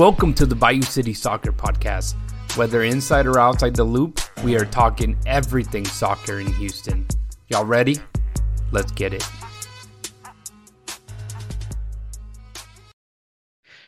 [0.00, 2.14] Welcome to the Bayou City Soccer Podcast.
[2.56, 7.06] Whether inside or outside the loop, we are talking everything soccer in Houston.
[7.48, 7.98] Y'all ready?
[8.72, 9.22] Let's get it.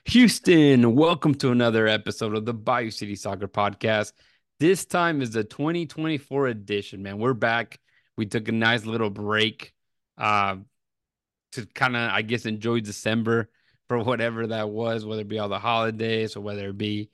[0.05, 4.13] Houston, welcome to another episode of the Bayou City Soccer Podcast.
[4.61, 7.21] This time is the 2024 edition, man.
[7.21, 7.81] We're back.
[8.19, 9.73] We took a nice little break
[10.19, 10.57] uh,
[11.53, 13.49] to kind of, I guess, enjoy December
[13.93, 17.11] for whatever that was, whether it be all the holidays or whether it be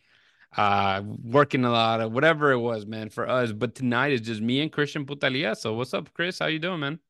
[0.56, 3.50] uh, working a lot of whatever it was, man, for us.
[3.50, 5.56] But tonight is just me and Christian Putallaz.
[5.56, 6.38] So what's up, Chris?
[6.38, 7.00] How you doing, man?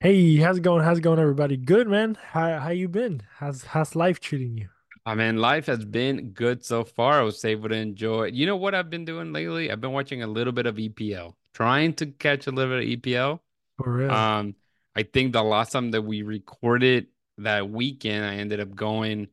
[0.00, 0.84] Hey, how's it going?
[0.84, 1.56] How's it going, everybody?
[1.56, 2.18] Good, man.
[2.22, 3.22] How how you been?
[3.38, 4.68] How's how's life treating you?
[5.06, 7.20] I mean, life has been good so far.
[7.20, 8.34] I was able to enjoy it.
[8.34, 9.70] You know what I've been doing lately?
[9.70, 13.00] I've been watching a little bit of EPL, trying to catch a little bit of
[13.00, 13.40] EPL.
[13.78, 14.10] For real.
[14.10, 14.56] Um,
[14.94, 17.06] I think the last time that we recorded
[17.38, 19.28] that weekend, I ended up going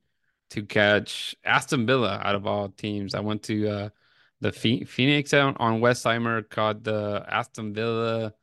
[0.52, 3.16] to catch Aston Villa out of all teams.
[3.16, 3.90] I went to uh,
[4.42, 8.34] the Phoenix on, on Westheimer, caught the Aston Villa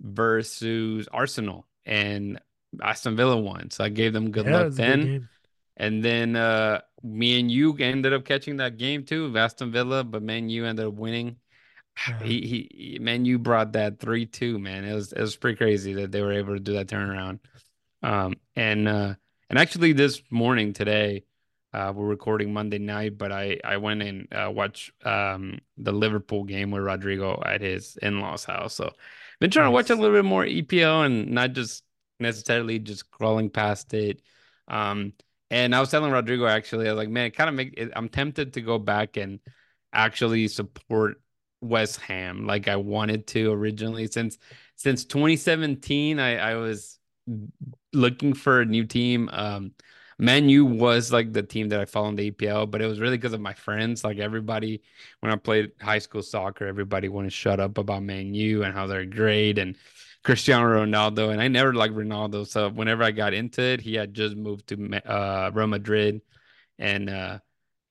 [0.00, 2.40] versus Arsenal, and
[2.82, 3.70] Aston Villa won.
[3.70, 5.28] So I gave them good yeah, luck then.
[5.76, 10.22] And then uh, me and you ended up catching that game too, Aston Villa, but
[10.22, 11.36] man, you ended up winning.
[12.08, 12.22] Yeah.
[12.22, 14.84] He, he, man, you brought that three two, man.
[14.84, 17.40] It was it was pretty crazy that they were able to do that turnaround.
[18.02, 19.14] Um, and uh,
[19.50, 21.24] and actually this morning today,
[21.72, 26.44] uh, we're recording Monday night, but I I went and uh, watched um the Liverpool
[26.44, 28.74] game with Rodrigo at his in laws house.
[28.74, 28.92] So
[29.40, 29.70] been trying nice.
[29.70, 31.84] to watch a little bit more EPL and not just
[32.20, 34.22] necessarily just crawling past it.
[34.66, 35.12] Um,
[35.50, 38.08] and I was telling Rodrigo actually, I was like, man, kind of make it, I'm
[38.08, 39.40] tempted to go back and
[39.92, 41.20] actually support
[41.60, 44.38] West Ham like I wanted to originally since
[44.76, 46.97] since 2017 I I was
[47.92, 49.72] looking for a new team um
[50.20, 53.16] U was like the team that I followed in the EPL, but it was really
[53.16, 54.02] because of my friends.
[54.02, 54.82] Like everybody,
[55.20, 58.74] when I played high school soccer, everybody wanted to shut up about Man U and
[58.74, 59.76] how they're great and
[60.24, 62.46] Cristiano Ronaldo, and I never liked Ronaldo.
[62.46, 66.20] So whenever I got into it, he had just moved to uh, Real Madrid,
[66.78, 67.38] and uh,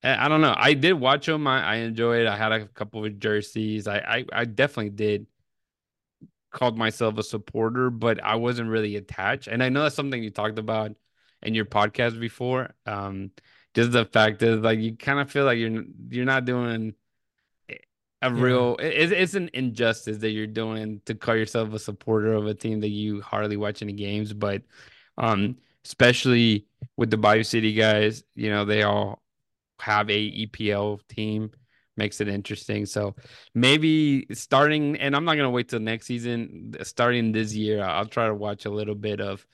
[0.03, 0.53] I don't know.
[0.55, 1.47] I did watch him.
[1.47, 2.27] I, I enjoyed.
[2.27, 3.87] I had a couple of jerseys.
[3.87, 5.27] I, I I definitely did
[6.57, 9.47] called myself a supporter, but I wasn't really attached.
[9.47, 10.91] And I know that's something you talked about
[11.43, 12.73] in your podcast before.
[12.87, 13.31] Um,
[13.75, 16.95] just the fact that like you kind of feel like you're you're not doing
[18.23, 18.87] a real yeah.
[18.87, 22.81] it, it's an injustice that you're doing to call yourself a supporter of a team
[22.81, 24.63] that you hardly watch any games but
[25.19, 26.65] um especially
[26.95, 29.21] with the Bayou City guys you know they all
[29.79, 31.51] have a EPL team
[31.97, 33.15] makes it interesting so
[33.53, 38.05] maybe starting and I'm not going to wait till next season starting this year I'll
[38.05, 39.45] try to watch a little bit of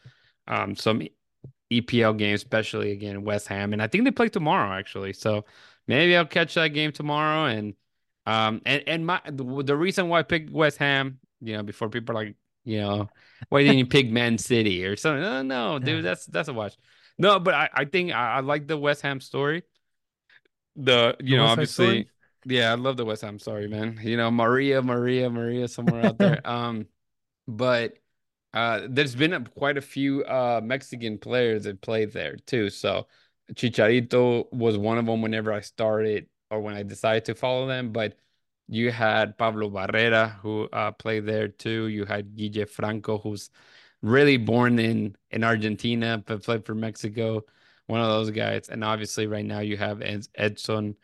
[0.47, 1.01] um some
[1.71, 5.45] EPL games especially again West Ham and I think they play tomorrow actually so
[5.87, 7.73] maybe I'll catch that game tomorrow and
[8.25, 12.15] um, and and my the, reason why I picked West Ham, you know, before people
[12.15, 13.09] are like, you know,
[13.49, 15.21] why didn't you pick Man City or something?
[15.21, 16.77] No, no, dude, that's that's a watch.
[17.17, 19.63] No, but I, I think I, I like the West Ham story.
[20.75, 22.07] The you the know, West obviously,
[22.45, 23.99] yeah, I love the West Ham story, man.
[24.01, 26.41] You know, Maria, Maria, Maria, somewhere out there.
[26.45, 26.87] Um,
[27.47, 27.97] but
[28.53, 32.69] uh, there's been a, quite a few uh Mexican players that played there too.
[32.69, 33.07] So
[33.53, 37.91] Chicharito was one of them whenever I started or when I decided to follow them.
[37.91, 38.17] But
[38.67, 41.87] you had Pablo Barrera, who uh, played there too.
[41.87, 43.49] You had Guille Franco, who's
[44.01, 47.43] really born in in Argentina but played for Mexico.
[47.87, 50.01] One of those guys, and obviously right now you have
[50.35, 50.95] Edson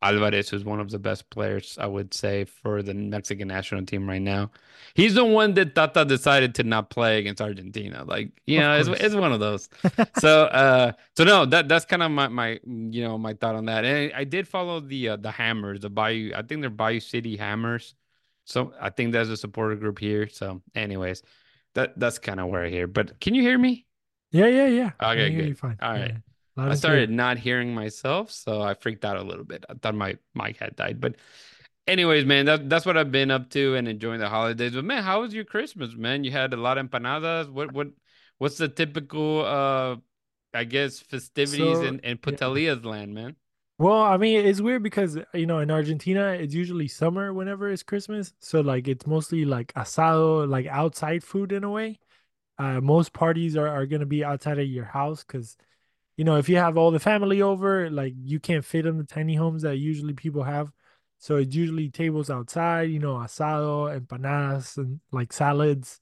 [0.00, 4.08] Alvarez, who's one of the best players, I would say, for the Mexican national team
[4.08, 4.50] right now.
[4.94, 8.04] He's the one that Tata decided to not play against Argentina.
[8.04, 9.68] Like, you know, it's, it's one of those.
[10.18, 13.64] so, uh, so no, that that's kind of my my you know my thought on
[13.66, 13.84] that.
[13.84, 16.32] And I, I did follow the uh, the Hammers, the Bayou.
[16.34, 17.94] I think they're Bayou City Hammers.
[18.44, 20.28] So I think there's a supporter group here.
[20.28, 21.22] So, anyways,
[21.74, 22.86] that that's kind of where I hear.
[22.86, 23.84] But can you hear me?
[24.30, 24.90] Yeah, yeah, yeah.
[25.02, 25.58] Okay, good.
[25.58, 25.78] Fine.
[25.82, 26.12] All right.
[26.12, 26.18] Yeah.
[26.58, 29.64] I started not hearing myself, so I freaked out a little bit.
[29.68, 31.00] I thought my mic had died.
[31.00, 31.16] But
[31.86, 34.72] anyways, man, that, that's what I've been up to and enjoying the holidays.
[34.74, 36.24] But man, how was your Christmas, man?
[36.24, 37.50] You had a lot of empanadas.
[37.50, 37.88] What what
[38.38, 39.96] what's the typical uh
[40.54, 42.90] I guess festivities so, in, in Putallaz's yeah.
[42.90, 43.36] land, man?
[43.78, 47.82] Well, I mean, it's weird because you know in Argentina it's usually summer whenever it's
[47.82, 48.32] Christmas.
[48.40, 51.98] So like it's mostly like asado, like outside food in a way.
[52.58, 55.56] Uh, most parties are, are gonna be outside of your house because
[56.18, 59.04] you know, if you have all the family over, like you can't fit in the
[59.04, 60.72] tiny homes that usually people have.
[61.20, 66.00] So it's usually tables outside, you know, asado, empanadas, and like salads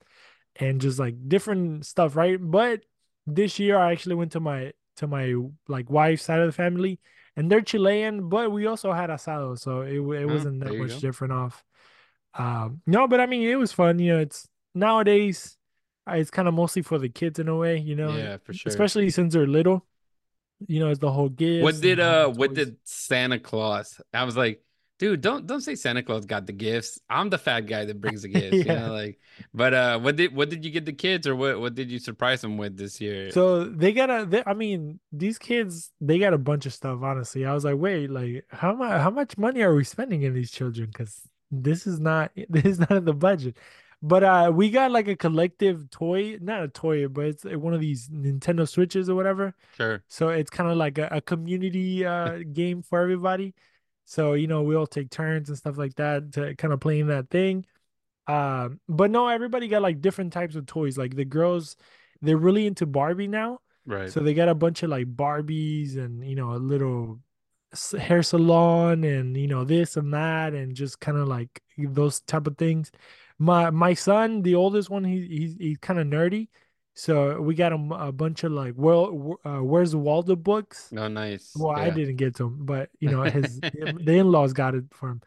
[0.56, 2.38] and just like different stuff, right?
[2.40, 2.82] But
[3.26, 5.34] this year I actually went to my to my
[5.68, 7.00] like wife's side of the family
[7.36, 10.76] and they're Chilean, but we also had asado, so it it Oh, wasn't there that
[10.76, 11.00] much go.
[11.00, 11.64] different off.
[12.34, 13.98] Um, no, but I mean, it was fun.
[13.98, 15.56] You know, it's nowadays
[16.08, 17.78] uh, it's kind of mostly for the kids in a way.
[17.78, 18.88] You know, Yeah, for sure.
[18.88, 19.86] especially since they're little.
[20.66, 24.00] You know, it's the whole gifts What did uh what did Santa Claus?
[24.12, 24.62] I was like,
[24.98, 26.98] dude, don't don't say Santa Claus got the gifts.
[27.10, 28.90] I'm the fat guy that brings the gifts, you know, Yeah.
[28.90, 29.18] like
[29.52, 31.98] but uh what did what did you get the kids or what what did you
[31.98, 33.30] surprise them with this year?
[33.30, 37.00] So they got a, they, I mean, these kids, they got a bunch of stuff,
[37.02, 37.44] honestly.
[37.44, 40.50] I was like, wait, like how much how much money are we spending in these
[40.50, 40.88] children?
[40.88, 41.20] Because
[41.50, 43.58] this is not this is not in the budget.
[44.06, 47.80] But uh we got like a collective toy, not a toy, but it's one of
[47.80, 49.54] these Nintendo Switches or whatever.
[49.76, 50.04] Sure.
[50.06, 53.54] So it's kind of like a, a community uh game for everybody.
[54.04, 57.08] So, you know, we all take turns and stuff like that to kind of playing
[57.08, 57.66] that thing.
[58.28, 60.96] Um, but no, everybody got like different types of toys.
[60.96, 61.76] Like the girls,
[62.22, 63.60] they're really into Barbie now.
[63.84, 64.10] Right.
[64.10, 67.18] So they got a bunch of like Barbies and, you know, a little
[67.98, 72.46] hair salon and, you know, this and that and just kind of like those type
[72.46, 72.92] of things.
[73.38, 76.48] My my son, the oldest one, he he's he's kind of nerdy.
[76.94, 80.90] So we got him a bunch of like, well, uh, where's the Waldo books?
[80.96, 81.52] Oh, nice.
[81.54, 85.10] Well, I didn't get to him, but you know, his the in-laws got it for
[85.10, 85.22] him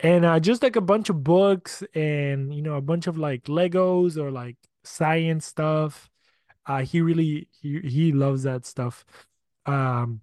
[0.00, 3.44] and uh, just like a bunch of books and you know a bunch of like
[3.44, 6.10] Legos or like science stuff.
[6.66, 9.04] Uh, he really he he loves that stuff.
[9.64, 10.20] Um,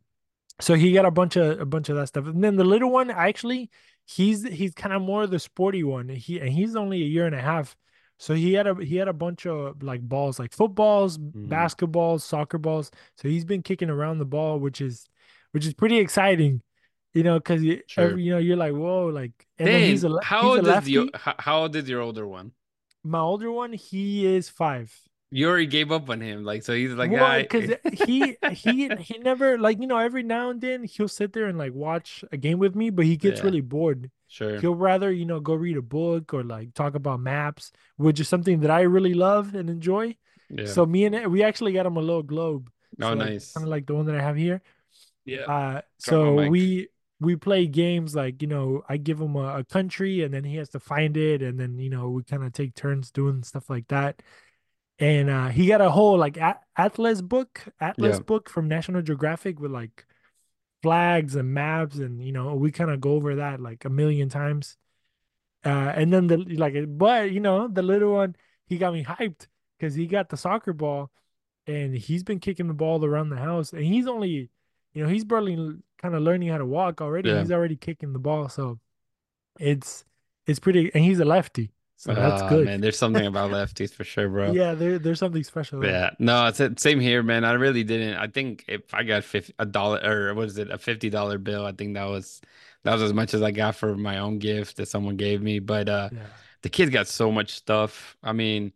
[0.60, 2.28] so he got a bunch of a bunch of that stuff.
[2.28, 3.70] And then the little one, actually,
[4.06, 6.10] he's he's kind of more the sporty one.
[6.10, 7.76] He and he's only a year and a half.
[8.20, 11.50] So he had a he had a bunch of like balls, like footballs, Mhm.
[11.50, 12.92] basketballs, soccer balls.
[13.18, 15.08] So he's been kicking around the ball, which is
[15.52, 16.62] which is pretty exciting,
[17.14, 18.18] you know, because Sure.
[18.18, 21.36] you know you're like whoa, like, and then he's a how he's old is how,
[21.40, 22.52] how old is your older one?
[23.04, 24.94] My older one, he is five.
[25.34, 27.72] You already gave up on him, like so he's like, because
[28.06, 31.58] he he he never like you know every now and then he'll sit there and
[31.58, 34.12] like watch a game with me, but he gets yeah, really bored.
[34.28, 34.60] sure.
[34.60, 38.30] He'll rather you know go read a book or like talk about maps, which is
[38.30, 40.16] something that I really love and enjoy.
[40.52, 40.68] Yeah.
[40.68, 42.70] So me and we actually got him a little globe,
[43.02, 44.62] Oh, so like kind of like the one that I have here.
[45.26, 45.46] Yeah.
[45.46, 46.90] Uh, so we
[47.20, 50.58] we play games like you know I give him a, a country and then he
[50.58, 53.70] has to find it, and then you know we kind of take turns doing stuff
[53.70, 54.22] like that.
[55.04, 58.24] And uh, he got a whole like a- Atlas book, Atlas Yeah.
[58.24, 60.06] book from National Geographic with like
[60.82, 64.30] flags and maps, and you know we kind of go over that like a million
[64.30, 64.78] times.
[65.66, 68.36] Uh, and then the like, but you know the little one,
[68.66, 69.48] he got me hyped
[69.78, 71.12] because he got the soccer ball,
[71.68, 74.50] and he's been kicking the ball around the house, and he's only,
[74.94, 75.56] you know, he's barely
[76.02, 77.40] kind of learning how to walk already, Yeah.
[77.40, 78.80] he's already kicking the ball, so
[79.60, 80.06] it's
[80.48, 81.72] it's pretty, and he's a lefty,
[82.04, 82.68] so that's Oh good.
[82.68, 84.54] man, there's something about lefties for sure, bro.
[84.54, 85.90] Yeah, there there's something special there.
[85.90, 87.44] Yeah, no, it's the same here, man.
[87.44, 88.18] I really didn't.
[88.18, 91.38] I think if I got 50, a dollar or what is it, a fifty dollar
[91.38, 92.42] bill, I think that was
[92.84, 95.60] that was as much as I got for my own gift that someone gave me.
[95.60, 96.28] But uh, Yeah.
[96.62, 98.16] the kids got so much stuff.
[98.24, 98.72] I mean,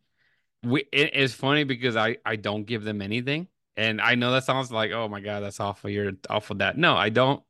[0.63, 3.47] we it is funny because I I don't give them anything,
[3.77, 5.89] and I know that sounds like, oh my God, that's awful.
[5.89, 6.77] You're awful that.
[6.77, 7.43] No, I don't.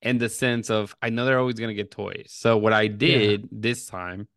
[0.00, 2.28] In the sense of I know they're always gonna get toys.
[2.30, 3.32] So what I Yeah.
[3.32, 4.28] did this time.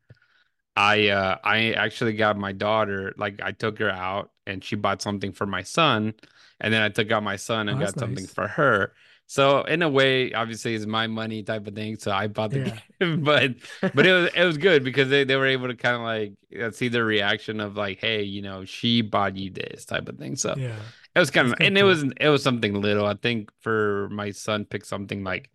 [0.82, 5.02] I uh I actually got my daughter, like I took her out and she bought
[5.02, 6.14] something for my son,
[6.60, 8.36] and then I took out my son Oh, and that's got something nice.
[8.36, 8.94] for her.
[9.28, 11.98] So in a way, obviously it's my money type of thing.
[11.98, 12.82] So I bought the Yeah.
[13.00, 13.56] gift, but
[13.94, 16.34] but it was it was good because they, they were able to kind of like
[16.62, 20.18] uh, see the reaction of like, hey, you know, she bought you this type of
[20.18, 20.36] thing.
[20.36, 20.92] So Yeah.
[21.16, 23.06] it was kind of kind of and it was it was something little.
[23.06, 25.50] I think for my son picked something like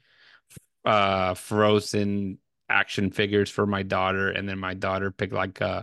[0.84, 5.82] uh Frozen action figures for my daughter, and then my daughter picked like uh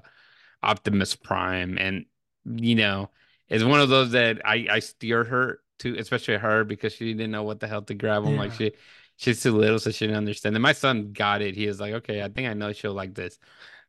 [0.63, 2.05] Optimus Prime, and
[2.45, 3.09] you know,
[3.49, 7.31] it's one of those that I I steer her to, especially her because she didn't
[7.31, 8.37] know what the hell to grab them.
[8.37, 8.53] Like Yeah.
[8.53, 8.73] she
[9.17, 10.55] she's too little, so she didn't understand.
[10.55, 11.55] And my son got it.
[11.55, 13.37] He was like, okay, I think I know she'll like this.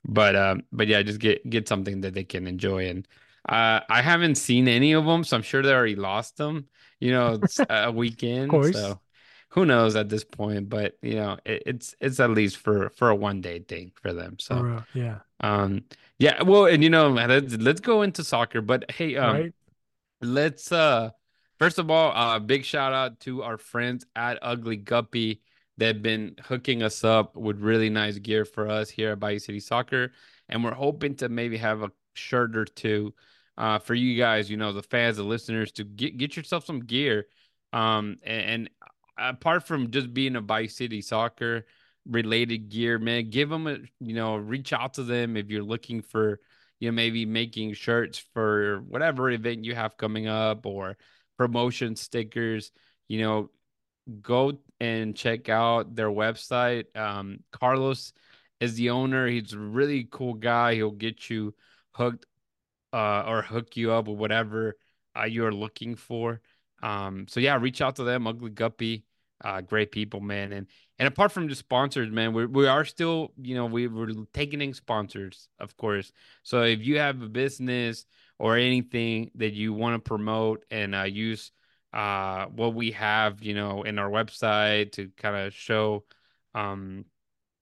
[0.05, 2.89] But um, but yeah, just get get something that they can enjoy.
[2.89, 3.09] And
[3.49, 6.69] uh, I haven't seen any of them, so I'm sure they already lost them.
[7.01, 7.93] You know, it's a
[8.39, 8.67] Of weekend, course.
[8.67, 9.01] so
[9.55, 10.69] who knows at this point?
[10.69, 14.13] But you know, it, it's it's at least for for a one day thing for
[14.13, 14.39] them.
[14.39, 14.57] So.
[14.61, 14.85] real.
[14.95, 15.19] Yeah.
[15.41, 15.85] Um,
[16.19, 18.61] yeah, well, and you know, let's let's go into soccer.
[18.61, 19.55] But hey, um, Right?
[20.21, 21.11] let's uh
[21.59, 25.43] first of all, uh big shout out to our friends at Ugly Guppy.
[25.77, 29.61] They've been hooking us up with really nice gear for us here at Bayou City
[29.61, 30.13] Soccer.
[30.49, 33.15] And we're hoping to maybe have a shirt or two
[33.57, 36.81] uh for you guys, you know, the fans, the listeners, to get get yourself some
[36.81, 37.27] gear.
[37.73, 38.71] Um and, and
[39.19, 41.67] apart from just being a Bayou City Soccer
[42.07, 46.03] related gear, man, give them a you know, reach out to them if you're looking
[46.03, 46.41] for
[46.81, 50.97] you know, maybe making shirts for whatever event you have coming up or
[51.39, 52.73] promotion stickers,
[53.09, 53.51] you know,
[54.21, 56.95] go and check out their website.
[56.97, 58.13] Um, Carlos
[58.61, 59.27] is the owner.
[59.27, 60.75] He's a really cool guy.
[60.75, 61.55] He'll get you
[61.93, 62.27] hooked
[62.93, 64.77] uh, or hook you up with whatever
[65.19, 66.41] uh, you're looking for.
[66.83, 68.27] Um, so yeah, reach out to them.
[68.27, 69.05] Ugly Guppy,
[69.43, 70.53] uh, great people, man.
[70.53, 70.67] And
[70.99, 74.61] and apart from the sponsors, man, we we are still, you know, we we're taking
[74.61, 76.13] in sponsors, of course.
[76.43, 78.07] So if you have a business
[78.39, 81.53] or anything that you want to promote and uh, use
[81.93, 86.05] uh, what we have, you know, in our website to kind of show
[86.55, 87.05] um,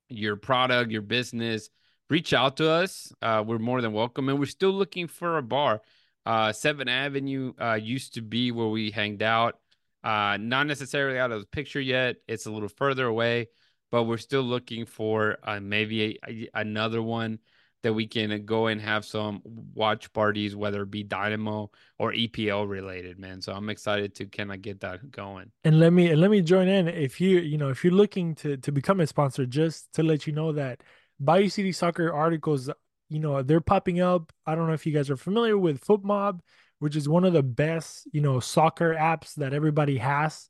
[0.09, 1.71] your product, your business,
[2.11, 3.13] reach out to us.
[3.23, 5.81] Uh, we're more than welcome, and we're still looking for a bar.
[6.25, 9.59] Uh, Seventh Avenue uh, used to be where we hanged out.
[10.05, 12.17] Uh, not necessarily out of the picture yet.
[12.27, 13.49] It's a little further away,
[13.91, 17.39] but we're still looking for uh, maybe a, a, another one
[17.83, 19.43] that we can go and have some
[19.75, 23.43] watch parties, whether it be Dynamo or EPL related, man.
[23.43, 25.51] So I'm excited to kind of get that going.
[25.65, 26.89] And let me and let me join in.
[26.89, 30.27] If you you know if you're looking to to become a sponsor, just to let
[30.27, 30.83] you know that
[31.19, 32.71] Bayou City Soccer articles,
[33.13, 34.33] you know, they're popping up.
[34.47, 36.41] I don't know if you guys are familiar with FotMob,
[36.79, 40.49] which is one of the best you know soccer apps that everybody has.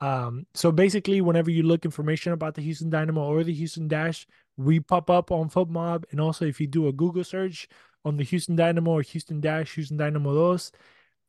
[0.00, 4.26] Um, so basically, whenever you look information about the Houston Dynamo or the Houston Dash,
[4.56, 6.04] we pop up on FotMob.
[6.10, 7.68] And also, if you do a Google search
[8.04, 10.72] on the Houston Dynamo or Houston Dash, Houston Dynamo Dos,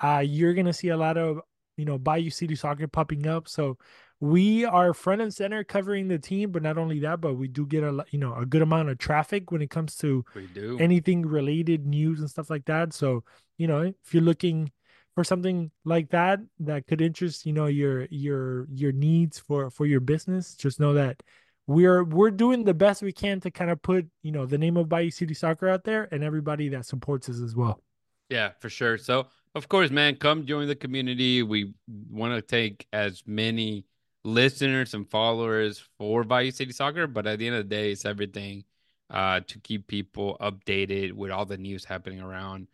[0.02, 1.40] uh, you're gonna see a lot of
[1.78, 3.48] you know Bayou City Soccer popping up.
[3.48, 3.78] So
[4.24, 7.66] we are front and center covering the team, but not only that, but we do
[7.66, 10.80] get a you know a good amount of traffic when it comes to we do
[10.80, 12.94] anything related news and stuff like that.
[12.94, 13.26] So
[13.58, 14.72] you know if you're looking
[15.14, 19.86] for something like that that could interest you know your your your needs for for
[19.86, 21.22] your business just know that
[21.68, 24.78] we're we're doing the best we can to kind of put you know the name
[24.78, 27.82] of Bayou City Soccer out there and everybody that supports us as well.
[28.30, 28.98] Yeah, for sure.
[28.98, 31.44] So of course, man, come join the community.
[31.44, 31.74] We
[32.10, 33.86] want to take as many
[34.24, 38.06] listeners and followers for Bayou City Soccer, but at the end of the day, it's
[38.06, 38.64] everything
[39.10, 42.68] uh, to keep people updated with all the news happening around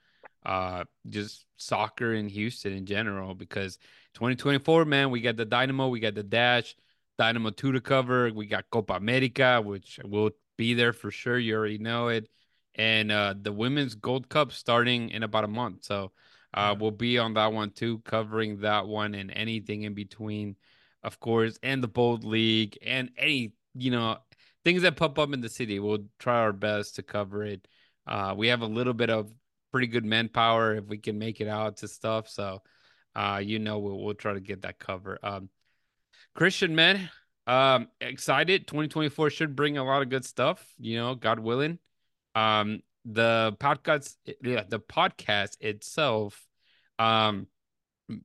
[0.46, 3.34] uh, just soccer in Houston in general.
[3.34, 3.78] Because
[4.14, 6.76] 2024, man, we got the Dynamo, we got the Dash
[7.20, 8.32] Dynamo 2 to cover.
[8.34, 11.38] We got Copa America, which will be there for sure.
[11.38, 12.30] You already know it.
[12.76, 15.84] And uh, the Women's Gold Cup starting in about a month.
[15.84, 16.14] So
[16.54, 20.56] uh, we'll be on that one too, covering that one and anything in between,
[21.04, 24.18] of course, and the Bold League and any, you know,
[24.64, 25.80] things that pop up in the city.
[25.80, 27.68] We'll try our best to cover it.
[28.06, 29.32] Uh, we have a little bit of
[29.72, 32.28] pretty good manpower if we can make it out to stuff.
[32.28, 32.62] So,
[33.16, 35.20] uh, you know, we'll, we'll try to get that cover.
[35.24, 35.50] Um,
[36.36, 37.10] Christian, man,
[37.48, 38.68] um, excited.
[38.68, 41.80] 2024 should bring a lot of good stuff, you know, God willing.
[42.36, 46.48] Um, the podcast, yeah, the podcast itself,
[46.98, 47.48] um,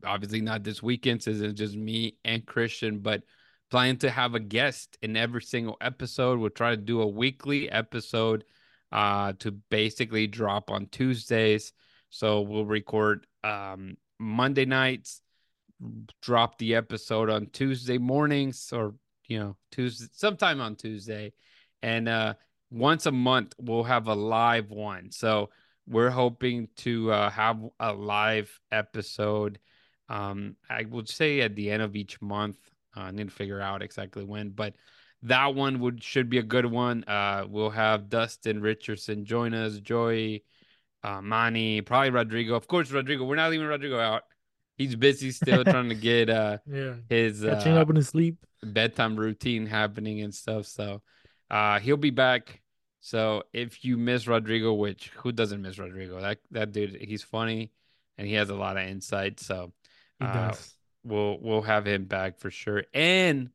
[0.05, 3.23] obviously not this weekend, since it's just me and Christian, but
[3.71, 6.39] plan to have a guest in every single episode.
[6.39, 8.45] We'll try to do a weekly episode,
[8.93, 11.73] uh, to basically drop on Tuesdays.
[12.11, 15.21] So we'll record um Monday nights
[16.23, 18.95] drop the episode on Tuesday mornings or
[19.27, 21.33] you know Tuesday sometime on Tuesday
[21.83, 22.35] and uh
[22.71, 25.51] once a month we'll have a live one so
[25.87, 29.59] we're hoping to uh, have a live episode
[30.09, 32.59] um I would say at the end of each month
[32.97, 34.75] uh, I need to figure out exactly when but
[35.23, 39.79] that one would should be a good one uh we'll have Dustin Richardson join us
[39.79, 40.41] Joy
[41.03, 44.23] uh Manny probably Rodrigo of course Rodrigo we're not leaving Rodrigo out
[44.77, 48.37] he's busy still trying to get uh yeah his catching uh, up in his sleep
[48.65, 50.67] bedtime routine happening and stuff.
[50.67, 51.03] So
[51.51, 52.61] uh he'll be back.
[53.01, 56.21] So if you miss Rodrigo, which who doesn't miss Rodrigo?
[56.21, 57.71] That that dude, he's funny
[58.17, 59.41] and he has a lot of insight.
[59.41, 59.73] So
[60.21, 60.53] uh,
[61.05, 62.85] we'll we'll have him back for sure.
[62.93, 63.51] And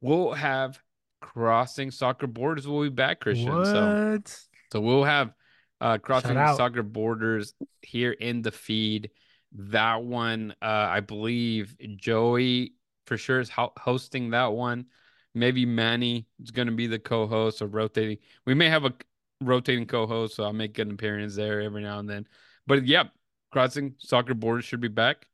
[0.00, 0.80] we'll have
[1.20, 3.52] crossing soccer borders will be back, Christian.
[3.52, 3.66] What?
[3.66, 4.30] So
[4.72, 5.32] so we'll have
[5.80, 9.10] uh crossing soccer borders here in the feed
[9.54, 12.74] that one, uh, I believe Joey
[13.06, 14.86] for sure is ho- hosting that one.
[15.34, 18.18] Maybe Manny is going to be the co-host or rotating.
[18.46, 18.94] We may have a
[19.40, 22.26] rotating co-host, so I'll make an appearance there every now and then.
[22.66, 23.04] But yeah,
[23.50, 25.26] crossing soccer borders should be back,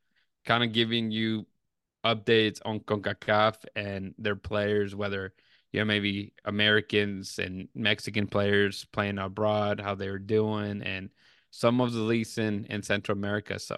[0.49, 1.47] kind of giving you
[2.05, 5.35] updates on CONCACAF and their players, whether
[5.73, 11.11] you know maybe Americans and Mexican players playing abroad, how they're doing, and
[11.51, 13.59] some of the leagues in in Central America.
[13.59, 13.77] So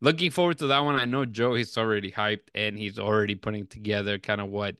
[0.00, 0.94] looking forward to that one.
[0.94, 4.76] I know Joe is already hyped and he's already putting together kind of what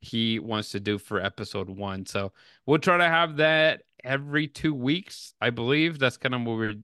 [0.00, 2.04] he wants to do for episode one.
[2.04, 2.32] So
[2.66, 5.32] we'll try to have that every two weeks.
[5.40, 6.74] I believe that's kind of what we're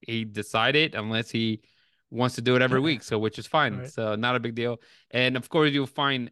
[0.00, 1.60] he decided, unless he
[2.10, 3.02] wants to do it every week.
[3.02, 3.78] So which is fine.
[3.78, 3.90] Right.
[3.90, 4.80] So not a big deal.
[5.10, 6.30] And of course, you'll find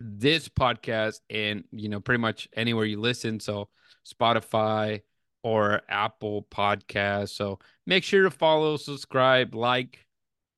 [0.00, 3.68] this podcast and you know pretty much anywhere you listen so
[4.06, 5.00] spotify
[5.42, 10.06] or apple podcast so make sure to follow subscribe like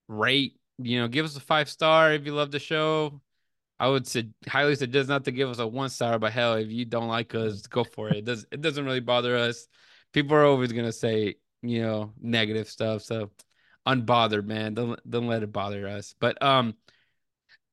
[0.07, 3.21] rate you know give us a five star if you love the show
[3.81, 6.71] i would say highly suggest not to give us a one star but hell if
[6.71, 9.67] you don't like us go for it it does it doesn't really bother us
[10.13, 13.29] people are always going to say you know negative stuff so
[13.87, 16.75] unbothered man don't don't let it bother us but um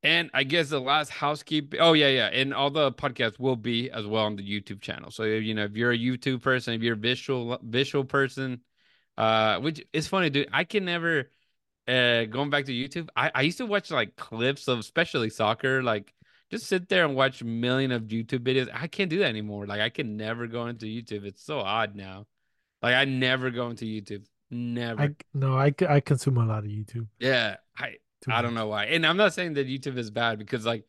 [0.03, 1.79] and I guess the last housekeeping.
[1.79, 5.11] Oh yeah, yeah, and all the podcasts will be as well on the YouTube channel.
[5.11, 8.61] So you know, if you're a YouTube person, if you're a visual visual person,
[9.17, 10.49] uh, which is funny, dude.
[10.53, 11.31] I can never.
[11.87, 15.81] Uh, going back to YouTube, I, I used to watch like clips of especially soccer,
[15.81, 16.13] like
[16.51, 18.69] just sit there and watch million of YouTube videos.
[18.73, 19.65] I can't do that anymore.
[19.65, 21.25] Like I can never go into YouTube.
[21.25, 22.27] It's so odd now.
[22.81, 24.25] Like I never go into YouTube.
[24.51, 25.01] Never.
[25.01, 27.08] I no, I I consume a lot of YouTube.
[27.20, 28.86] Yeah, I Too I don't know why.
[28.86, 30.86] And I'm not saying that YouTube is bad because like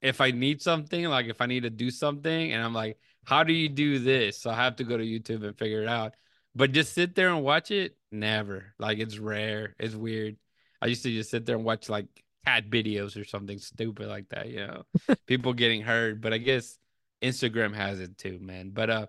[0.00, 3.44] if I need something, like if I need to do something and I'm like, how
[3.44, 4.38] do you do this?
[4.38, 6.14] So I have to go to YouTube and figure it out.
[6.54, 8.74] But just sit there and watch it, never.
[8.78, 9.74] Like it's rare.
[9.78, 10.36] It's weird.
[10.80, 12.06] I used to just sit there and watch like
[12.44, 14.84] cat videos or something stupid like that, you know.
[15.26, 16.78] People getting hurt, but I guess
[17.22, 18.70] Instagram has it too, man.
[18.70, 19.06] But uh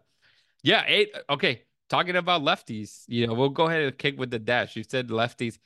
[0.63, 1.63] yeah, eight okay.
[1.91, 4.77] Talking about lefties, you know, we'll go ahead and kick with the dash.
[4.77, 5.60] You said lefties.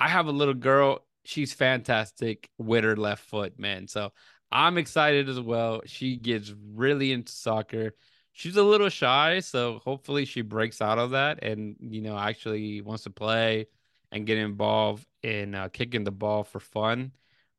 [0.00, 1.04] I have a little girl.
[1.24, 3.86] She's fantastic with her left foot, man.
[3.86, 4.12] So
[4.50, 5.82] I'm excited as well.
[5.84, 7.92] She gets really into soccer.
[8.32, 12.80] She's a little shy, so hopefully she breaks out of that and you know actually
[12.80, 13.66] wants to play
[14.10, 17.12] and get involved in uh, kicking the ball for fun.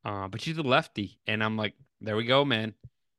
[0.04, 2.74] Uh, but she's a lefty, and I'm like, there we go, man.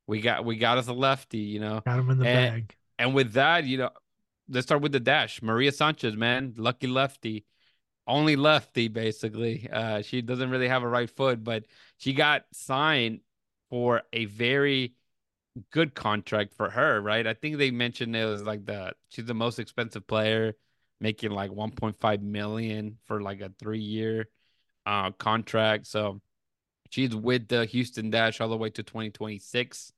[0.08, 1.80] We got we got us a lefty, you know.
[1.86, 2.74] Got him in the And bag.
[2.98, 3.90] and with that, you know,
[4.50, 5.40] let's start with the dash.
[5.42, 7.46] Maria Sanchez, man, lucky lefty
[8.10, 9.68] only lefty basically.
[9.70, 11.64] Uh, she doesn't really have a right foot, but
[11.96, 13.20] she got signed
[13.70, 14.94] for a very
[15.70, 17.26] good contract for her, right?
[17.26, 20.54] I think they mentioned it was like the she's the most expensive player,
[21.00, 24.28] making like 1.5 million for like a three year
[24.86, 25.86] uh contract.
[25.86, 26.20] So
[26.90, 29.92] she's with the Houston Dash all the way to 2026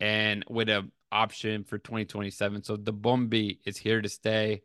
[0.00, 2.64] and with a option for 2027.
[2.64, 4.62] So the Bombi is here to stay.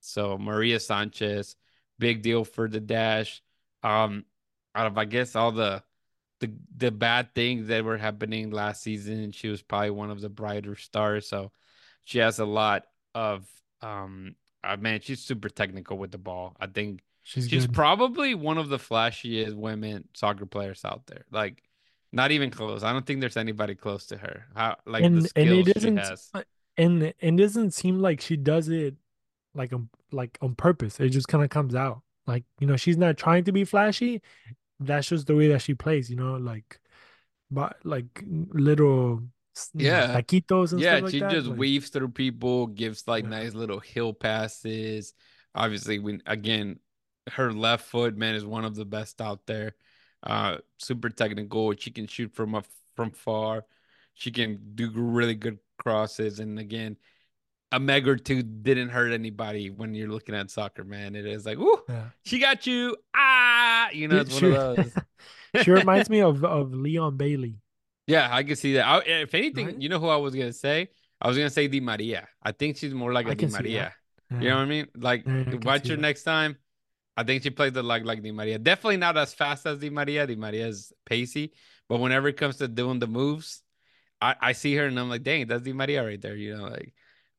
[0.00, 1.56] So Maria Sanchez,
[1.98, 3.42] big deal for the dash.
[3.82, 4.24] Um,
[4.74, 5.82] out of I guess all the
[6.40, 10.30] the the bad things that were happening last season, she was probably one of the
[10.30, 11.28] brighter stars.
[11.28, 11.52] So
[12.04, 12.84] she has a lot
[13.14, 13.46] of
[13.82, 14.34] um.
[14.62, 16.54] Uh, man, she's super technical with the ball.
[16.60, 21.24] I think She's she's probably one of the flashiest women soccer players out there.
[21.30, 21.62] Like,
[22.12, 22.82] not even close.
[22.82, 24.46] I don't think there's anybody close to her.
[24.54, 26.32] How like the And and it skills she doesn't has.
[26.76, 28.96] and and it doesn't seem like she does it
[29.54, 31.00] like on like on purpose.
[31.00, 32.02] It just kind of comes out.
[32.26, 34.22] Like, you know, she's not trying to be flashy.
[34.80, 36.80] That's just the way that she plays, you know, like
[37.50, 39.22] but like little
[39.74, 40.06] Yeah.
[40.14, 41.40] taquitos and stuff Yeah, like she that.
[41.40, 45.14] just Like, weaves through people, gives like yeah, nice little hill passes.
[45.54, 46.80] Obviously, when again,
[47.32, 49.74] her left foot, man, is one of the best out there.
[50.22, 51.72] Uh, super technical.
[51.74, 52.62] She can shoot from a,
[52.96, 53.64] from far.
[54.14, 56.40] She can do really good crosses.
[56.40, 56.96] And again,
[57.72, 61.14] a meg or two didn't hurt anybody when you're looking at soccer, man.
[61.14, 62.10] It is like, ooh, yeah.
[62.24, 62.96] she got you.
[63.14, 64.92] Ah, you know, She, one of those.
[65.64, 67.60] she reminds me of of Leon Bailey,
[68.06, 68.86] Yeah, I can see that.
[68.86, 69.80] I, if anything, right?
[69.80, 70.90] you know who I was gonna say?
[71.20, 72.28] I was gonna say Di Maria.
[72.42, 73.92] I think she's more like a Di can see that.
[74.30, 74.40] Maria.
[74.40, 74.88] You know what I mean?
[74.96, 76.02] Like, yeah, I watch her that.
[76.02, 76.56] next time.
[77.16, 78.58] I think she plays the like like Di Maria.
[78.58, 80.26] Definitely not as fast as Di Maria.
[80.26, 81.52] Di Maria is pacey,
[81.88, 83.62] but whenever it comes to doing the moves,
[84.20, 86.36] I, I see her and I'm like, dang, that's Di Maria right there.
[86.36, 86.92] You know, like,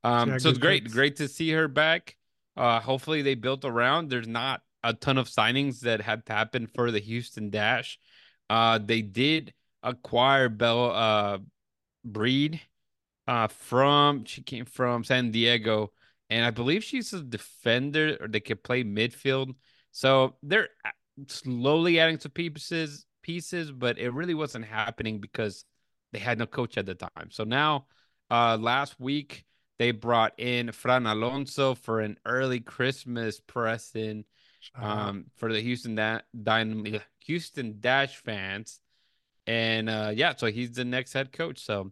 [0.03, 2.15] um, so it's great, great to see her back.
[2.57, 4.09] Uh, hopefully they built around.
[4.09, 7.97] There's not a ton of signings that have happened for the Houston Dash.
[8.49, 9.53] Uh, they did
[9.83, 11.37] acquire Belle uh
[12.05, 12.59] Briede
[13.27, 15.91] uh from she came from San Diego
[16.31, 19.55] and I believe she's a defender or they could play midfield.
[19.91, 20.69] So they're
[21.27, 25.65] slowly adding some pieces pieces, but it really wasn't happening because
[26.13, 27.29] they had no coach at the time.
[27.31, 27.87] So now
[28.31, 29.45] uh last week
[29.79, 34.25] they brought in Fran Alonso for an early Christmas present
[34.75, 35.09] out.
[35.09, 38.81] um for the Houston da- Dynamo Houston Dash fans
[39.47, 41.59] and uh yeah, so he's the next head coach.
[41.59, 41.91] So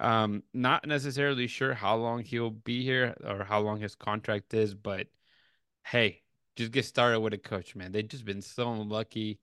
[0.00, 4.74] um not necessarily sure how long he'll be here or how long his contract is,
[4.74, 5.06] but
[5.84, 6.22] hey,
[6.56, 7.92] just get started with a coach, man.
[7.92, 9.38] They've just been so unlucky.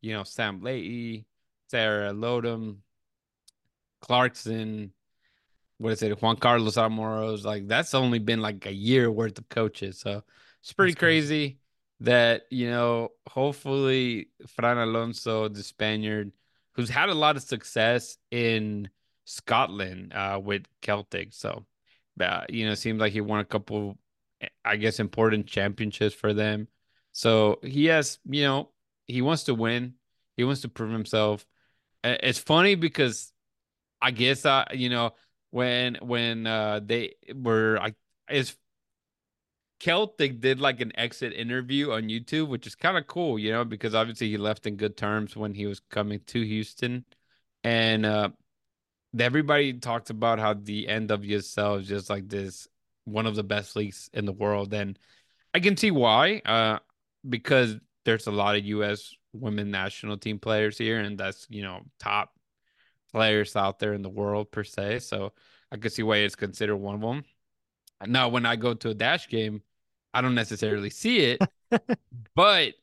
[0.00, 1.26] You know, Sam Laity,
[1.70, 2.78] Sarah Lowdon,
[4.00, 4.92] Clarkson,
[5.78, 9.48] what is it, Juan Carlos Almoros, like that's only been like a year worth of
[9.48, 9.98] coaches.
[9.98, 10.22] So
[10.60, 11.26] it's pretty crazy.
[11.48, 11.58] crazy
[12.00, 16.32] that, you know, hopefully Fran Alonso, the Spaniard,
[16.72, 18.88] who's had a lot of success in
[19.24, 21.32] Scotland uh, with Celtic.
[21.32, 21.64] So,
[22.20, 23.98] uh, you know, seems like he won a couple,
[24.64, 26.68] I guess, important championships for them.
[27.12, 28.70] So he has, you know,
[29.06, 29.94] he wants to win.
[30.36, 31.46] He wants to prove himself.
[32.04, 33.32] It's funny because
[34.00, 35.14] I guess uh, you know,
[35.50, 37.94] when when uh they were like
[38.28, 38.56] it's
[39.80, 43.64] Celtic did like an exit interview on YouTube, which is kind of cool, you know,
[43.64, 47.04] because obviously he left in good terms when he was coming to Houston.
[47.64, 48.30] And uh
[49.18, 52.68] everybody talked about how the NWSL is just like this
[53.04, 54.72] one of the best leagues in the world.
[54.72, 54.98] And
[55.54, 56.40] I can see why.
[56.44, 56.78] Uh
[57.28, 61.82] because there's a lot of US women national team players here, and that's, you know,
[61.98, 62.34] top
[63.12, 65.00] players out there in the world per se.
[65.00, 65.32] So
[65.70, 67.24] I could see why it's considered one of them.
[68.06, 69.62] Now, when I go to a dash game,
[70.12, 71.40] I don't necessarily see it,
[72.34, 72.74] but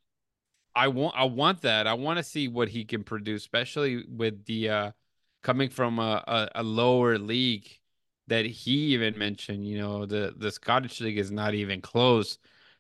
[0.76, 1.88] I want I want that.
[1.88, 4.92] I want to see what he can produce, especially with the uh
[5.42, 7.70] coming from a, a, a lower league
[8.28, 9.68] that he even mentioned.
[9.68, 12.38] You know, the the Scottish league is not even close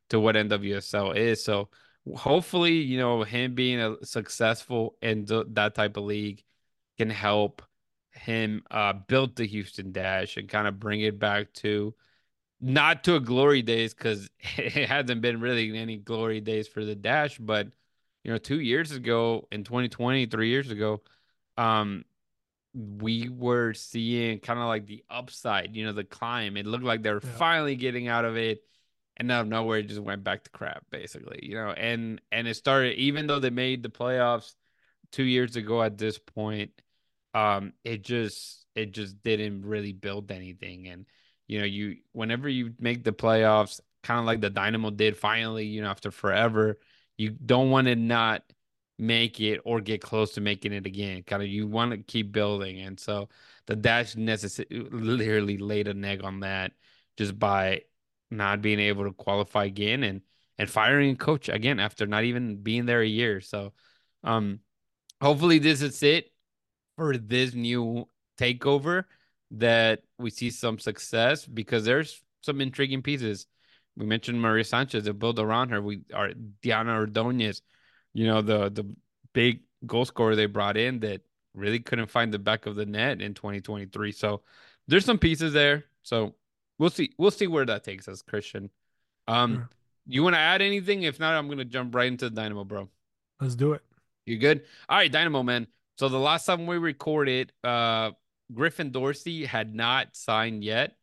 [0.10, 1.44] to what NWSL is.
[1.44, 1.70] So
[2.16, 6.44] hopefully, you know, him being a successful in th- that type of league
[6.98, 7.62] can help
[8.12, 11.94] him uh, build the Houston Dash and kind of bring it back to
[12.62, 16.96] not to a glory days because it hasn't been really any glory days for the
[16.96, 17.68] Dash, but
[18.24, 21.02] you know, two years ago in 2020, three years ago,
[21.58, 22.04] um,
[22.80, 26.56] we were seeing kind of like the upside, you know, the climb.
[26.56, 27.32] It looked like they were yeah.
[27.32, 28.64] finally getting out of it.
[29.18, 31.72] And out of nowhere, it just went back to crap, basically, you know.
[31.72, 34.56] And and it started, even though they made the playoffs
[35.12, 36.72] two years ago at this point,
[37.34, 40.88] um, it just it just didn't really build anything.
[40.88, 41.06] And
[41.48, 45.66] you know, you whenever you make the playoffs, kind of like the Dynamo did finally,
[45.66, 46.80] you know, after forever,
[47.18, 48.44] you don't want to not
[49.00, 51.24] make it or get close to making it again.
[51.24, 52.82] Kind of you want to keep building.
[52.82, 53.30] And so
[53.66, 56.74] the dash necessarily laid an egg on that
[57.18, 57.84] just by
[58.30, 60.22] not being able to qualify again and
[60.58, 63.40] and firing a coach again after not even being there a year.
[63.42, 63.74] So
[64.24, 64.60] um
[65.22, 66.32] hopefully this is it
[66.98, 68.08] for this new
[68.38, 69.06] takeover
[69.52, 73.48] that we see some success because there's some intriguing pieces.
[73.96, 75.82] We mentioned Maria Sanchez to build around her.
[75.82, 76.32] We are
[76.62, 77.62] Diana Ordonez
[78.14, 78.86] you know, the the
[79.34, 81.22] big goal scorer they brought in that
[81.54, 84.12] really couldn't find the back of the net in 2023.
[84.12, 84.42] So
[84.88, 85.86] there's some pieces there.
[86.04, 86.36] So
[86.78, 87.12] we'll see.
[87.18, 88.70] We'll see where that takes us, Christian.
[89.28, 89.70] Um, sure.
[90.08, 91.04] you want to add anything?
[91.04, 92.90] If not, I'm gonna jump right into the Dynamo, bro.
[93.40, 93.82] Let's do it.
[94.26, 94.64] You good?
[94.88, 95.68] All right, Dynamo man.
[95.98, 98.12] So the last time we recorded, uh,
[98.54, 100.96] Griffin Dorsey had not signed yet.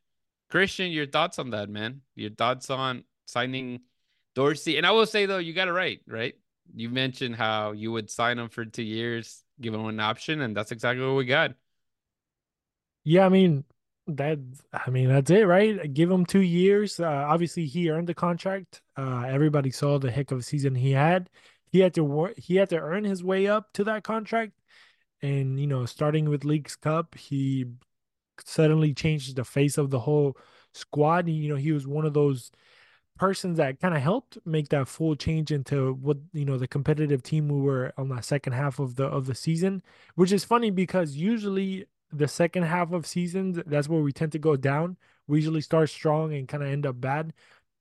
[0.48, 2.02] Christian, your thoughts on that, man?
[2.14, 3.80] Your thoughts on signing
[4.34, 4.76] Dorsey?
[4.76, 6.34] And I will say though, you got it right, right?
[6.74, 10.56] You mentioned how you would sign him for two years, give him an option, and
[10.56, 11.54] that's exactly what we got.
[13.04, 13.64] Yeah, I mean
[14.08, 14.38] that.
[14.72, 15.92] I mean that's it, right?
[15.92, 16.98] Give him two years.
[17.00, 18.82] Uh, obviously, he earned the contract.
[18.96, 21.30] Uh, everybody saw the heck of a season he had.
[21.70, 22.38] He had to work.
[22.38, 24.52] He had to earn his way up to that contract,
[25.22, 27.66] and you know, starting with Leagues Cup, he
[28.44, 30.36] suddenly changed the face of the whole
[30.74, 31.26] squad.
[31.26, 32.50] And, You know, he was one of those
[33.18, 37.22] persons that kind of helped make that full change into what you know the competitive
[37.22, 39.82] team we were on the second half of the of the season
[40.14, 44.38] which is funny because usually the second half of seasons that's where we tend to
[44.38, 44.96] go down.
[45.26, 47.32] We usually start strong and kind of end up bad.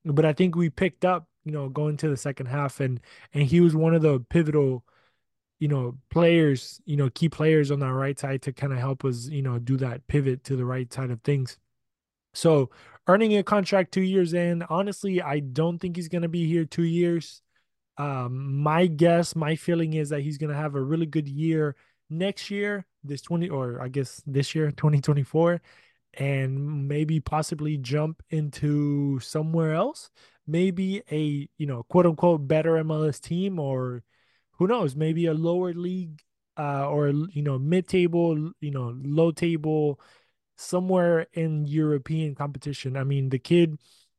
[0.06, 3.00] But i think we picked up you know going to the second half and
[3.34, 4.84] and he was one of the pivotal
[5.60, 9.06] you know players you know key players on that right side to kind of help
[9.06, 11.58] us you know do that pivot to the right side of things.
[12.34, 12.70] So
[13.08, 16.66] earning a contract two years in, honestly, I don't think he's going to be here
[16.66, 17.42] two years.
[17.98, 21.76] Um, my guess, my feeling is that he's going to have a really good year
[22.10, 25.62] next year, this 20, or I guess this year, 2024,
[26.16, 30.10] and maybe possibly jump into somewhere else.
[30.48, 34.04] Maybe a, you know, quote unquote better MLS team, or
[34.58, 36.22] who knows, maybe a lower league
[36.58, 40.00] uh, or, you know, mid table, you know, low table
[40.56, 42.98] somewhere in European competition.
[42.98, 43.78] I mean, the kid,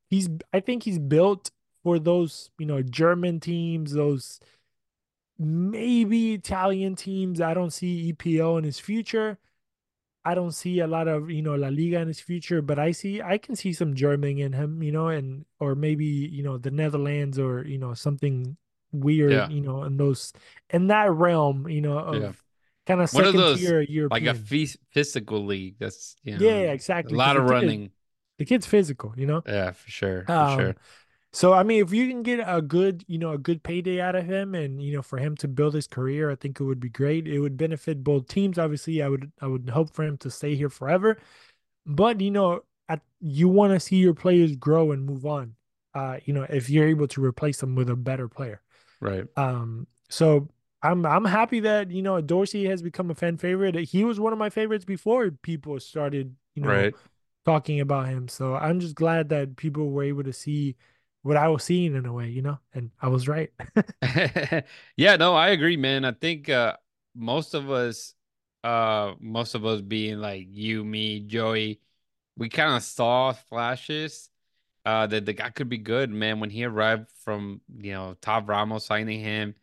[0.09, 1.51] he's I think he's built
[1.83, 4.41] for those, you know, German teams, those
[5.39, 7.41] maybe Italian teams.
[7.41, 9.39] I don't see EPL in his future.
[10.25, 12.91] I don't see a lot of, you know, La Liga in his future, but I
[12.91, 16.59] see I can see some German in him, you know, and or maybe, you know,
[16.59, 18.57] the Netherlands or, you know, something
[18.93, 19.49] weird, yeah.
[19.49, 20.33] you know, in those
[20.71, 22.33] in that realm, you know, of yeah
[22.87, 24.25] kind of second those, tier European.
[24.25, 25.77] Like a physical league.
[25.79, 27.15] That's you know, yeah, exactly.
[27.15, 27.91] A lot of running.
[28.39, 29.43] the kid's physical, you know.
[29.47, 30.25] Yeah, for sure.
[30.27, 30.77] For um, sure.
[31.33, 34.15] So I mean, if you can get a good, you know, a good payday out
[34.15, 36.81] of him, and you know, for him to build his career, I think it would
[36.81, 37.27] be great.
[37.29, 38.59] It would benefit both teams.
[38.59, 41.19] Obviously, I would, I would hope for him to stay here forever.
[41.85, 45.57] But you know, at, you want to see your players grow and move on.
[45.95, 48.63] Uh, you know, if you're able to replace them with a better player.
[49.01, 49.27] Right.
[49.37, 50.49] Um, so
[50.83, 53.75] I'm I'm happy that you know Dorsey has become a fan favorite.
[53.77, 56.95] He was one of my favorites before people started, you know, Right.
[57.45, 58.29] talking about him.
[58.29, 60.77] So I'm just glad that people were able to see
[61.23, 63.51] what I was seeing in a way, you know, and I was right.
[64.97, 66.05] Yeah, no, I agree, man.
[66.05, 66.77] I think uh
[67.15, 68.15] most of us
[68.65, 71.81] uh most of us being like you, me, Joey,
[72.37, 74.31] we kind of saw flashes
[74.85, 78.49] uh that the guy could be good, man, when he arrived from, you know, Tab
[78.49, 79.55] Ramos signing him.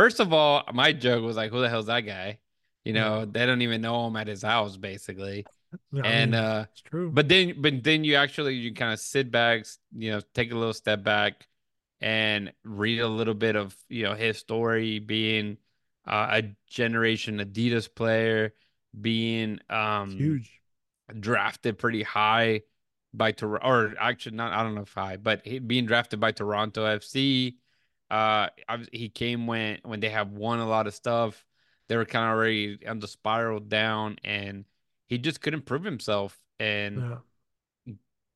[0.00, 2.38] First of all, my joke was like, who the hell's that guy?
[2.84, 2.94] You Yeah.
[2.94, 5.46] know, they don't even know him at his house, basically.
[5.92, 7.12] Yeah, I And mean, uh it's true.
[7.12, 10.56] but then but then you actually you kind of sit back, you know, take a
[10.56, 11.46] little step back
[12.00, 15.58] and read a little bit of, you know, his story being
[16.06, 18.54] uh, a generation Adidas player,
[18.98, 20.62] being um huge.
[21.18, 22.62] drafted pretty high
[23.12, 26.32] by Toronto, or actually not, I don't know if high, but he, being drafted by
[26.32, 27.56] Toronto FC.
[28.10, 28.48] Uh,
[28.92, 31.44] he came when when they have won a lot of stuff.
[31.88, 34.64] They were kind of already on the spiral down, and
[35.08, 36.38] he just couldn't prove himself.
[36.58, 37.18] And Yeah.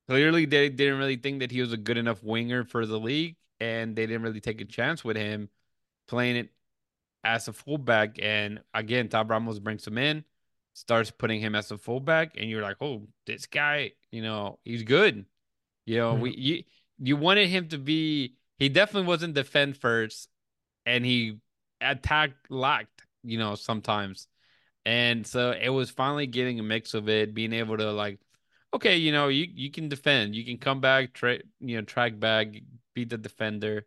[0.07, 3.37] clearly, they didn't really think that he was a good enough winger for the league,
[3.59, 5.49] and they didn't really take a chance with him
[6.07, 6.49] playing it
[7.23, 8.19] as a fullback.
[8.21, 10.25] And again, Tab Ramos brings him in,
[10.73, 14.83] starts putting him as a fullback, and you're like, oh, this guy, you know, he's
[14.83, 15.25] good.
[15.85, 16.21] You know, Yeah.
[16.21, 16.63] we you
[16.99, 18.35] you wanted him to be.
[18.57, 20.29] He definitely wasn't defend first,
[20.85, 21.39] and he
[21.81, 23.03] attacked lacked.
[23.23, 24.27] You know, sometimes.
[24.85, 28.19] And so it was finally getting a mix of it, being able to like,
[28.73, 32.19] okay, you know, you you can defend, you can come back, tra- you know, track
[32.19, 32.47] back,
[32.93, 33.85] beat the defender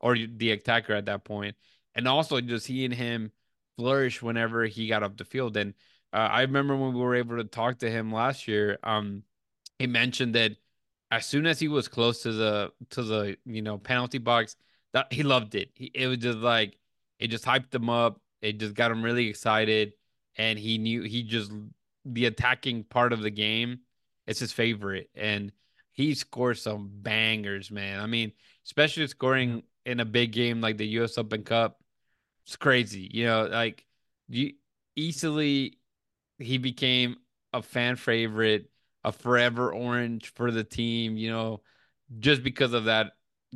[0.00, 1.56] or the attacker at that point,
[1.94, 3.32] and also just he and him
[3.76, 5.56] flourish whenever he got up the field.
[5.56, 5.74] And
[6.12, 9.22] uh, I remember when we were able to talk to him last year, um,
[9.78, 10.52] he mentioned that
[11.10, 14.56] as soon as he was close to the to the you know penalty box,
[14.92, 15.70] that he loved it.
[15.74, 16.78] He, it was just like
[17.18, 18.20] it just hyped him up.
[18.42, 19.92] It just got him really excited.
[20.36, 21.52] And he knew he just
[22.04, 23.80] the attacking part of the game
[24.26, 25.10] it's his favorite.
[25.14, 25.52] And
[25.92, 28.00] he scores some bangers man.
[28.00, 28.32] I mean
[28.64, 31.80] especially scoring in a big game like the us open cup
[32.46, 33.10] it's crazy.
[33.12, 33.84] You know like
[34.28, 34.52] you
[34.96, 35.78] easily
[36.38, 37.16] he became
[37.52, 38.69] a fan favorite
[39.04, 41.60] a forever orange for the team you know
[42.18, 43.12] just because of that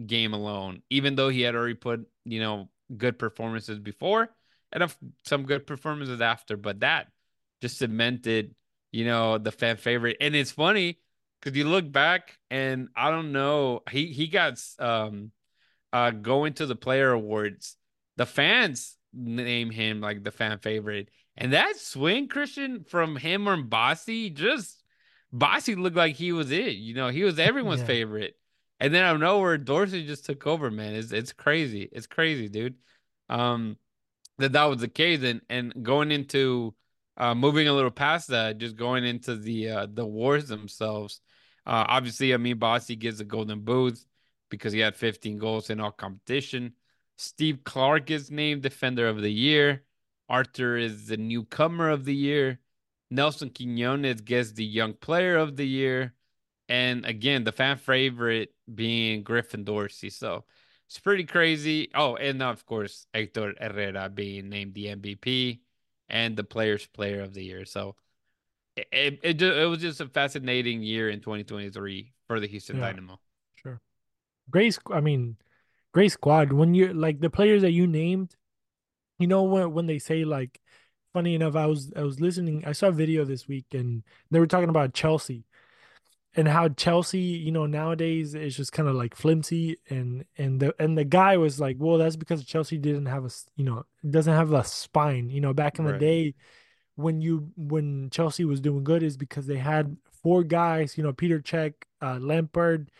[0.06, 4.30] game alone even though he had already put you know good performances before
[4.74, 7.08] and some good performances after, but that
[7.62, 8.54] just cemented,
[8.90, 10.16] you know, the fan favorite.
[10.20, 10.98] And it's funny
[11.40, 15.30] because you look back and I don't know, he he got um
[15.92, 17.76] uh going to the player awards.
[18.16, 21.08] The fans name him like the fan favorite.
[21.36, 24.83] And that swing, Christian, from him or Bassi, just
[25.34, 26.76] Bassi looked like he was it.
[26.76, 27.86] You know, he was everyone's Yeah.
[27.86, 28.38] favorite.
[28.80, 30.94] And then out of nowhere, Dorsey just took over, man.
[30.94, 31.88] It's it's crazy.
[31.92, 32.76] It's crazy, dude.
[33.28, 33.78] Um,
[34.38, 36.74] that that was the case and and going into
[37.16, 41.20] uh moving a little past that just going into the uh the wars themselves
[41.66, 43.98] uh obviously I mean Bassi gets the golden boot
[44.50, 46.74] because he had 15 goals in all competition
[47.16, 49.84] Steve Clark is named defender of the year
[50.28, 52.58] Arthur is the newcomer of the year
[53.14, 56.14] Nelson Quinones gets the young player of the year
[56.68, 60.44] and again the fan favorite being Griffin Dorsey so
[60.86, 61.90] it's pretty crazy.
[61.94, 65.60] Oh, and of course, Hector Herrera being named the MVP
[66.08, 67.64] and the Players Player of the Year.
[67.64, 67.96] So
[68.76, 72.92] it it, it, was just a fascinating year in 2023 for the Houston Yeah.
[72.92, 73.18] Dynamo.
[73.56, 73.80] Sure.
[74.50, 74.78] Great.
[74.92, 75.36] I mean,
[75.92, 76.52] great squad.
[76.52, 78.36] When you like the players that you named,
[79.18, 80.60] you know when when they say like,
[81.14, 82.64] funny enough, I was I was listening.
[82.66, 85.46] I saw a video this week, and they were talking about Chelsea
[86.36, 90.74] and how Chelsea, you know, nowadays is just kind of like flimsy, and and the
[90.78, 94.34] and the guy was like, well, that's because Chelsea didn't have a, you know, doesn't
[94.34, 95.30] have a spine.
[95.30, 96.34] You know, back in the day
[96.96, 101.12] when you when Chelsea was doing good is because they had four guys, you know,
[101.12, 102.90] Peter Cech, uh, Lampard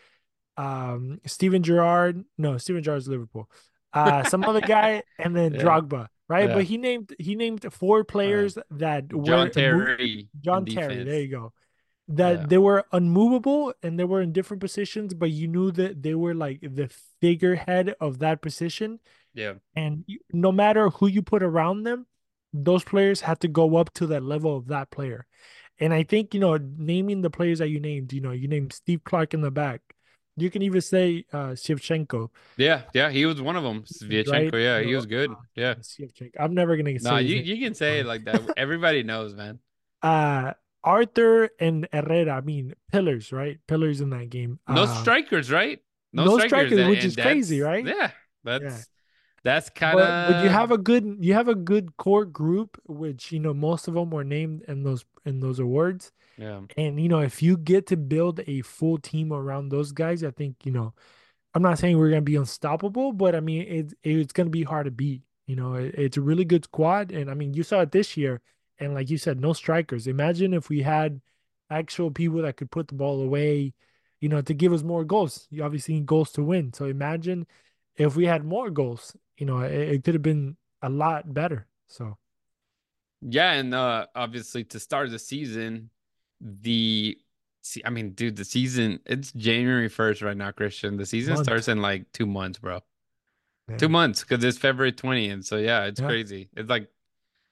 [0.57, 3.49] um Steven Gerrard, no, Steven Gerrard's Liverpool.
[3.93, 5.61] Uh some other guy and then Yeah.
[5.63, 6.49] Drogba, right?
[6.49, 11.03] But he named he named four Uh, players that John were mo- Terry John Terry,
[11.03, 11.53] there you go.
[12.07, 12.45] That Yeah.
[12.47, 16.35] they were unmovable and they were in different positions, but you knew that they were
[16.35, 16.87] like the
[17.19, 18.99] figurehead of that position.
[19.33, 19.55] Yeah.
[19.75, 22.05] And you, no matter who you put around them,
[22.53, 25.25] those players had to go up to that level of that player.
[25.79, 28.71] And I think, you know, naming the players that you named, you know, you named
[28.71, 29.81] Steve Clark in the back.
[30.37, 33.83] You can even say uh Shevchenko, Yeah, yeah, he was one of them.
[33.83, 34.53] Sviatchenko, right?
[34.53, 35.31] yeah, he was good.
[35.31, 35.75] uh, Yeah.
[35.81, 36.31] Shevchenko.
[36.39, 38.41] I'm never gonna Nah, say his you you can say it like that.
[38.57, 39.59] Everybody knows, man.
[40.01, 43.59] Uh Arthur and Herrera, I mean pillars, right?
[43.67, 44.59] Pillars in that game.
[44.67, 45.79] No Uh strikers, right?
[46.13, 47.85] No no strikers, strikers, which is crazy, right?
[47.85, 48.11] yeah,
[48.45, 48.77] Yeah.
[49.45, 53.31] That's kind But but you have a good you have a good core group, which
[53.31, 56.11] you know most of them were named in those in those awards.
[56.37, 56.61] yeah.
[56.77, 60.31] And you know, if you get to build a full team around those guys, I
[60.31, 60.93] think, you know,
[61.53, 64.85] I'm not saying we're gonna be unstoppable, but I mean it's it's gonna be hard
[64.85, 65.23] to beat.
[65.47, 67.11] You know, it, it's a really good squad.
[67.11, 68.41] And I mean you saw it this year,
[68.79, 70.07] and like you said, no strikers.
[70.07, 71.21] Imagine if we had
[71.69, 73.73] actual people that could put the ball away,
[74.21, 75.47] you know, to give us more goals.
[75.51, 76.73] You obviously need goals to win.
[76.73, 77.47] So imagine
[77.97, 81.67] if we had more goals, you know, it, it could have been a lot better.
[81.87, 82.17] So
[83.21, 85.89] Yeah, and uh obviously to start the season,
[86.39, 87.17] the
[87.61, 90.97] see, I mean, dude, the season it's January 1st right now, Christian.
[90.97, 92.81] The season starts in like two months, bro.
[93.77, 95.43] Two months because it's February 20th.
[95.45, 96.07] So yeah, it's Yeah.
[96.07, 96.49] crazy.
[96.55, 96.89] It's like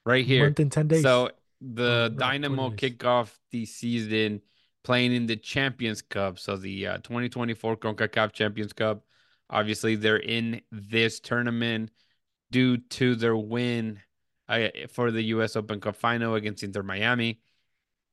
[0.06, 0.46] right here.
[0.46, 1.02] Month and 10 days.
[1.02, 1.30] So
[1.60, 4.42] the 20 Dynamo kick off the season
[4.84, 6.38] playing in the Champions Cup.
[6.38, 9.04] So the uh, 2024 CONCACAF Champions Cup.
[9.54, 11.90] Obviously, they're in this tournament
[12.50, 14.00] due to their win
[14.48, 15.54] uh, for the U.S.
[15.54, 17.40] Open Cup final against Inter Miami.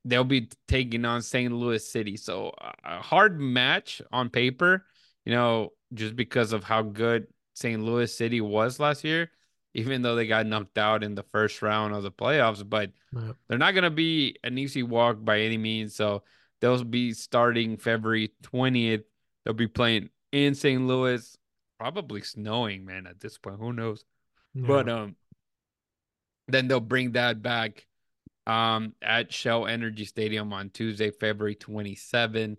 [0.04, 1.52] They'll be taking on St.
[1.52, 2.16] Louis City.
[2.16, 2.52] So
[2.84, 4.86] a hard match on paper,
[5.24, 7.82] you know, just because of how good St.
[7.82, 9.30] Louis City was last year,
[9.74, 12.68] even though they got knocked out in the first round of the playoffs.
[12.68, 13.32] But Yeah.
[13.48, 15.94] they're not going to be an easy walk by any means.
[15.96, 16.22] So
[16.60, 19.04] they'll be starting February 20th.
[19.44, 20.82] They'll be playing in St.
[20.86, 21.36] Louis,
[21.78, 23.58] probably snowing, man, at this point.
[23.60, 24.04] Who knows?
[24.54, 24.66] Yeah.
[24.66, 25.16] But um,
[26.48, 27.86] then they'll bring that back
[28.44, 32.56] um at Shell Energy Stadium on Tuesday, February 27.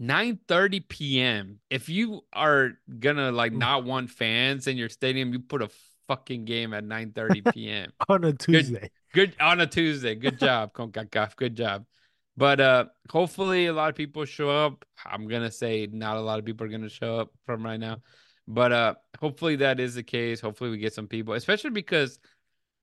[0.00, 1.60] 9:30 p.m.
[1.70, 5.70] If you are gonna like not want fans in your stadium, you put a
[6.08, 7.92] fucking game at 9:30 p.m.
[8.08, 8.90] On a Good, Tuesday.
[9.12, 10.14] good on a Tuesday.
[10.14, 11.36] Good job, CONCACAF.
[11.36, 11.84] Good job.
[12.36, 14.84] But uh hopefully a lot of people show up.
[15.04, 17.98] I'm gonna say not a lot of people are gonna show up from right now.
[18.48, 20.40] But uh hopefully that is the case.
[20.40, 22.18] Hopefully we get some people, especially because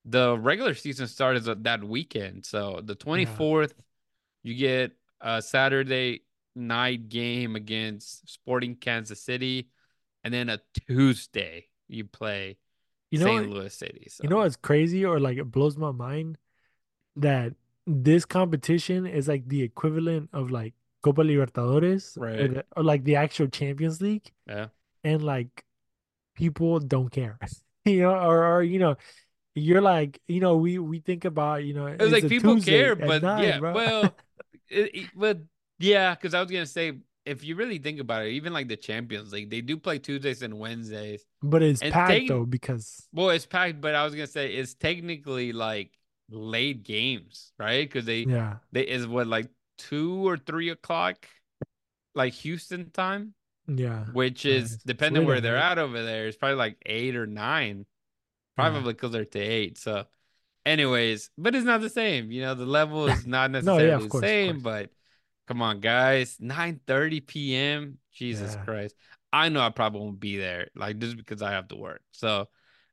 [0.06, 2.46] the regular season started that weekend.
[2.46, 3.26] So the Yeah.
[3.26, 3.74] 24th,
[4.44, 6.24] you get a Saturday
[6.56, 9.70] night game against Sporting Kansas City,
[10.24, 12.58] and then a Tuesday you play
[13.12, 13.50] You know St.
[13.50, 14.08] Louis City.
[14.10, 16.38] So You know what's crazy or like it blows my mind
[17.16, 17.54] that
[17.88, 22.54] this competition is like the equivalent of like Copa Libertadores or, right.
[22.54, 24.68] the, or like the actual Champions League Yeah.
[25.04, 25.64] and like
[26.36, 27.40] people don't care.
[27.86, 28.98] You know, or or you know,
[29.56, 32.30] you're like, you know, we we think about, you know, It was it's like a
[32.30, 33.74] people Tuesday care, but nine, yeah, bro.
[33.74, 34.16] well,
[34.70, 35.40] it, but
[35.80, 38.78] yeah, because I was gonna say if you really think about it, even like the
[38.78, 43.08] Champions League, they do play Tuesdays and Wednesdays, But it's and packed take though because
[43.14, 45.98] well, it's packed, but I was gonna say it's technically like
[46.32, 47.88] late games, right?
[47.88, 51.28] Because they yeah, they is what like two or three o'clock,
[52.16, 53.34] like Houston time,
[53.68, 54.06] yeah.
[54.14, 57.86] which is it's depending where they're at over there, it's probably like eight or nine,
[58.58, 58.70] Yeah.
[58.70, 59.78] probably closer to eight.
[59.78, 60.06] So,
[60.66, 62.32] anyways, but it's not the same.
[62.32, 64.90] You know, the level is not No, yeah, necessarily the same, but
[65.48, 67.98] come on, guys, nine thirty p.m.
[68.14, 68.64] Jesus Yeah.
[68.66, 68.96] Christ,
[69.32, 72.02] I know I probably won't be there, like just because I have to work.
[72.12, 72.48] So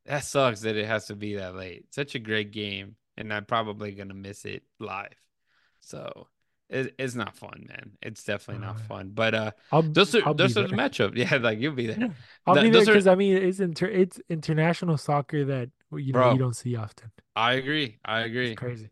[0.04, 1.86] that sucks that it has to be that late.
[1.94, 5.14] Such a great game, and I'm probably gonna miss it live.
[5.80, 6.28] So
[6.68, 7.92] it, it's not fun, man.
[8.02, 9.10] It's definitely not fun.
[9.14, 11.16] But uh, I'll those are I'll those are the matchup.
[11.16, 11.98] Yeah, like you'll be there.
[12.46, 16.12] I'll Th- be there are, because I mean it's inter it's international soccer that you
[16.12, 17.10] know you don't see often.
[17.34, 17.98] I agree.
[18.04, 18.54] I It's agree.
[18.54, 18.90] crazy.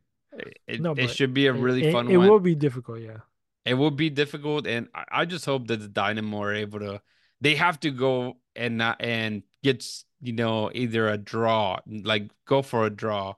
[0.67, 2.29] It No, it should be a really it, fun it one.
[2.29, 3.19] will be difficult, yeah.
[3.65, 7.01] It will be difficult, and I, I just hope that the Dynamo are able to.
[7.41, 9.85] They have to go and not and get
[10.21, 13.35] you know either a draw, like go for a draw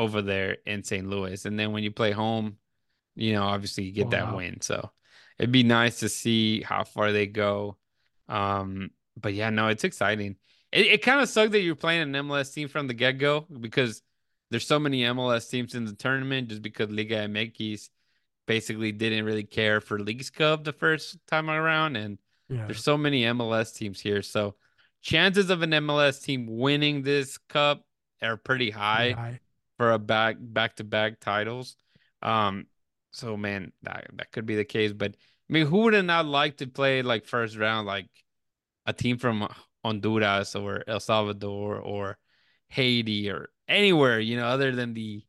[0.00, 1.06] over there in St.
[1.06, 2.56] Louis, and then when you play home,
[3.14, 4.60] you know obviously you get Ball that win.
[4.60, 4.90] So
[5.38, 7.76] it'd be nice to see how far they go.
[8.28, 10.36] Um, but yeah, no, it's exciting.
[10.72, 13.46] It it kind of sucked that you're playing an MLS team from the get go
[13.60, 14.02] because
[14.50, 17.88] there's so many MLS teams in the tournament just because Liga MX
[18.46, 22.18] basically didn't really care for Leagues Cup the first time around, and
[22.48, 24.22] Yeah, there's so many MLS teams here.
[24.22, 24.56] So
[25.02, 27.84] chances of an MLS team winning this cup
[28.22, 29.40] are pretty pretty high high.
[29.80, 31.74] For a back back to back titles.
[32.20, 32.66] Um,
[33.12, 34.92] so man, that that could be the case.
[34.92, 38.10] But I mean, who would not like to play like first round, like
[38.84, 39.48] a team from
[39.82, 42.18] Honduras or El Salvador or
[42.68, 45.24] Haiti or anywhere, you know, other than the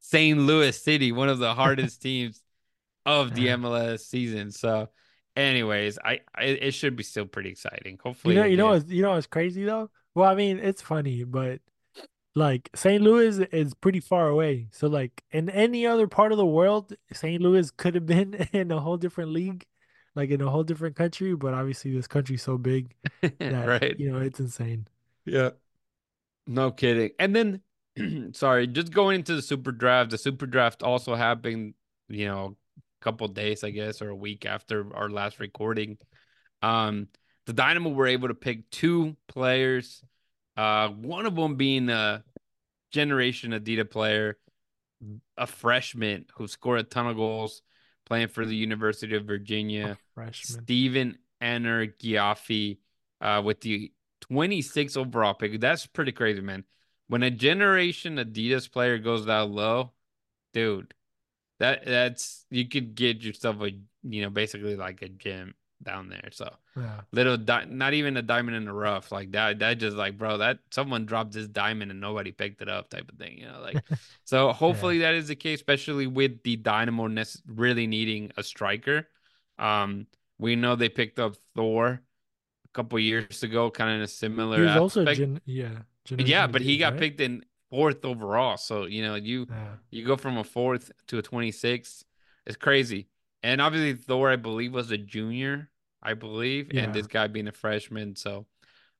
[0.00, 0.38] St.
[0.38, 2.42] Louis City, one of the hardest teams
[3.06, 4.50] of the MLS season.
[4.50, 4.90] So
[5.34, 7.98] anyways, I, I it should be still pretty exciting.
[8.02, 9.88] Hopefully, You know, you know, what's, you know, what's crazy though.
[10.14, 11.60] Well, I mean, it's funny, but
[12.34, 13.02] like St.
[13.02, 14.68] Louis is pretty far away.
[14.72, 17.40] So like in any other part of the world, St.
[17.40, 19.66] Louis could have been in a whole different league,
[20.14, 21.34] like in a whole different country.
[21.36, 23.98] But obviously, this country's so big that right?
[23.98, 24.88] you know it's insane.
[25.24, 25.50] Yeah.
[26.46, 27.10] No kidding.
[27.18, 27.62] And then,
[28.34, 30.10] sorry, just going into the super draft.
[30.10, 31.74] The super draft also happened,
[32.08, 35.98] you know, a couple days, I guess, or a week after our last recording.
[36.60, 37.08] Um,
[37.46, 40.02] the Dynamo were able to pick two players.
[40.56, 42.22] Uh, one of them being a
[42.92, 44.38] generation Adidas player,
[45.36, 47.62] a freshman who scored a ton of goals
[48.06, 50.62] playing for the University of Virginia, freshman.
[50.62, 52.78] Stephen Annor Gyamfi,
[53.20, 55.60] uh, with the 26 overall pick.
[55.60, 56.64] That's pretty crazy, man.
[57.08, 59.92] When a generation Adidas player goes that low,
[60.52, 60.94] dude,
[61.58, 63.70] that that's you could get yourself a
[64.02, 65.54] you know basically like a gym
[65.84, 66.28] down there.
[66.32, 67.02] So Yeah.
[67.12, 69.58] little di- not even a diamond in the rough like that.
[69.60, 73.10] That just like bro, that someone dropped this diamond and nobody picked it up type
[73.10, 73.38] of thing.
[73.38, 73.84] You know, like
[74.24, 74.48] so.
[74.48, 74.52] Yeah.
[74.54, 79.08] Hopefully that is the case, especially with the Dynamo nec- really needing a striker.
[79.58, 80.06] Um,
[80.38, 82.00] we know they picked up Thor
[82.64, 86.46] a couple years ago, kind of in a He similar was also gen yeah, Yeah,
[86.46, 87.00] but he got right?
[87.00, 88.56] picked in fourth overall.
[88.56, 89.76] So, you know, you Yeah.
[89.90, 92.04] you go from a fourth to a 26.
[92.46, 93.08] It's crazy.
[93.42, 95.70] And obviously Thor, I believe, was a junior,
[96.04, 98.14] I believe, and this guy being a freshman.
[98.16, 98.46] So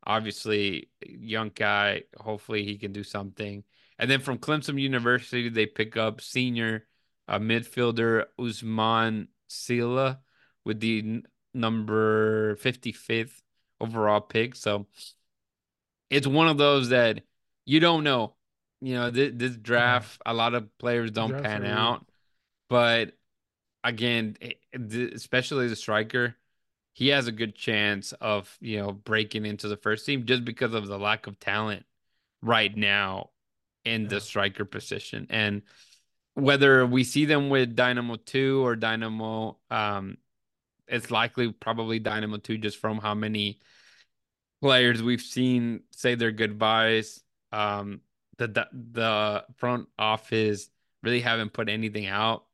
[0.07, 2.05] obviously young guy.
[2.19, 3.65] Hopefully he can do something.
[3.99, 6.87] And then from Clemson University, they pick up senior
[7.29, 10.21] uh, midfielder Ousmane Sylla
[10.65, 13.43] with the n- number 55th
[13.81, 14.55] overall pick.
[14.57, 14.87] So
[16.11, 17.23] it's one of those that
[17.67, 18.35] you don't know.
[18.81, 19.59] You know, this, this Yeah.
[19.63, 22.07] draft, a lot of players don't Drafts pan out,
[22.69, 23.13] but
[23.83, 26.37] again, it- the- especially the striker,
[26.95, 30.73] he has a good chance of, you know, breaking into the first team just because
[30.75, 31.85] of the lack of talent
[32.41, 33.31] right now
[33.85, 35.27] in the striker position.
[35.29, 35.63] And
[36.35, 40.19] whether we see them with Dynamo 2 or Dynamo, um,
[40.87, 43.61] it's likely probably Dynamo 2 just from how many
[44.63, 47.21] players we've seen say their goodbyes.
[47.51, 48.03] Um,
[48.39, 50.69] the the, the front office
[51.03, 52.45] really haven't put anything out.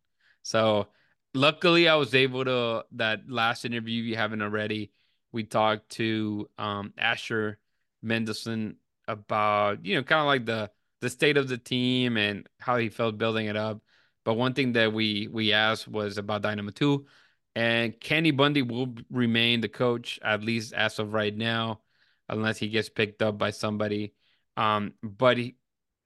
[0.43, 0.88] So
[1.35, 4.93] luckily, I was able to that last interview you haven't already.
[5.33, 7.59] We talked to um, Asher
[8.03, 8.76] Mendelsohn
[9.09, 10.70] about you know kind of like the
[11.01, 13.83] the state of the team and how he felt building it up.
[14.24, 17.07] But one thing that we we asked was about Dynamo 2
[17.55, 21.81] and Kenny Bundy will remain the coach at least as of right now
[22.28, 24.14] unless he gets picked up by somebody.
[24.57, 25.57] Um, but he,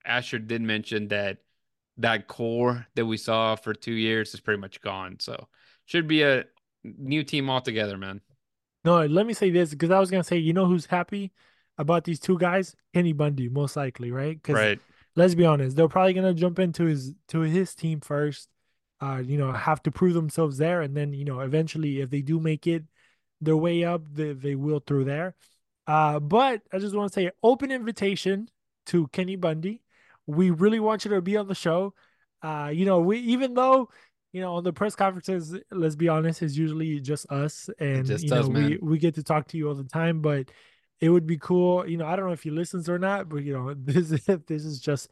[0.04, 1.38] Asher did mention that
[1.98, 5.18] that core that we saw for two years is pretty much gone.
[5.20, 5.48] So
[5.86, 6.44] should be a
[6.82, 8.20] new team altogether, man.
[8.84, 11.32] No, let me say this because I was gonna say, you know who's happy
[11.78, 12.74] about these two guys?
[12.92, 14.40] Kenny Bundy, most likely, right?
[14.40, 14.80] Because Right.
[15.16, 18.48] let's be honest, they're probably gonna jump into his to his team first.
[19.00, 22.22] Uh, you know, have to prove themselves there, and then you know, eventually, if they
[22.22, 22.84] do make it
[23.40, 25.34] their way up, they they will through there.
[25.86, 28.48] Uh, but I just want to say, open invitation
[28.86, 29.82] to Kenny Bundy.
[30.26, 31.94] We really want you to be on the show.
[32.42, 33.88] Uh, you know, we even though
[34.34, 38.24] you know, on the press conferences, let's be honest, it's usually just us, and just
[38.24, 40.20] you know, we we get to talk to you all the time.
[40.20, 40.50] But
[41.00, 42.04] it would be cool, you know.
[42.04, 44.80] I don't know if he listens or not, but you know, this is this is
[44.80, 45.08] just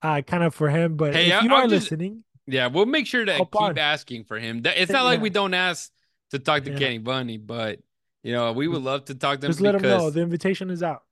[0.00, 0.96] uh kind of for him.
[0.96, 3.56] But Hey, if I, you I'll are just listening, yeah, we'll make sure to keep
[3.56, 3.76] on.
[3.76, 4.62] asking for him.
[4.64, 5.92] It's not like we don't ask
[6.30, 6.78] to talk to yeah.
[6.78, 7.80] Kenny Bundy, but
[8.22, 10.70] you know, we would love to talk to him just let him know the invitation
[10.70, 11.02] is out.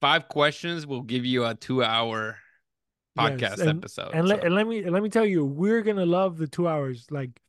[0.00, 2.38] five questions will give you a two hour
[3.16, 4.10] Yes, podcast and episode.
[4.12, 6.68] and let So and let me let me tell you, we're gonna love the two
[6.68, 7.06] hours.
[7.10, 7.40] Like,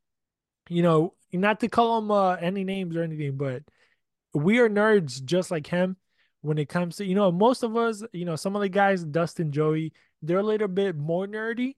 [0.70, 3.63] you know, not to call him uh, any names or anything, but
[4.34, 5.97] we are nerds just like him
[6.41, 9.03] when it comes to you know most of us you know some of the guys
[9.03, 11.76] Dustin Joey they're a little bit more nerdy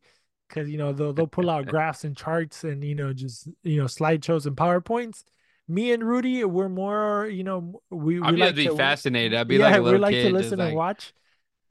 [0.48, 3.80] because you know they'll they'll pull out graphs and charts and you know just you
[3.80, 5.24] know slideshows and powerpoints.
[5.70, 9.38] Me and Rudy we're more you know we we be just like be to fascinated.
[9.38, 11.14] I'll be like yeah a we like to kid, just listen and like watch.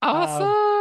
[0.03, 0.76] Uh, awesome.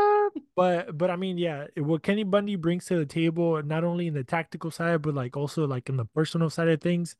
[0.55, 4.13] But but I mean yeah what Kenny Bundy brings to the table not only in
[4.13, 7.15] the tactical side but like also like in the personal side of things.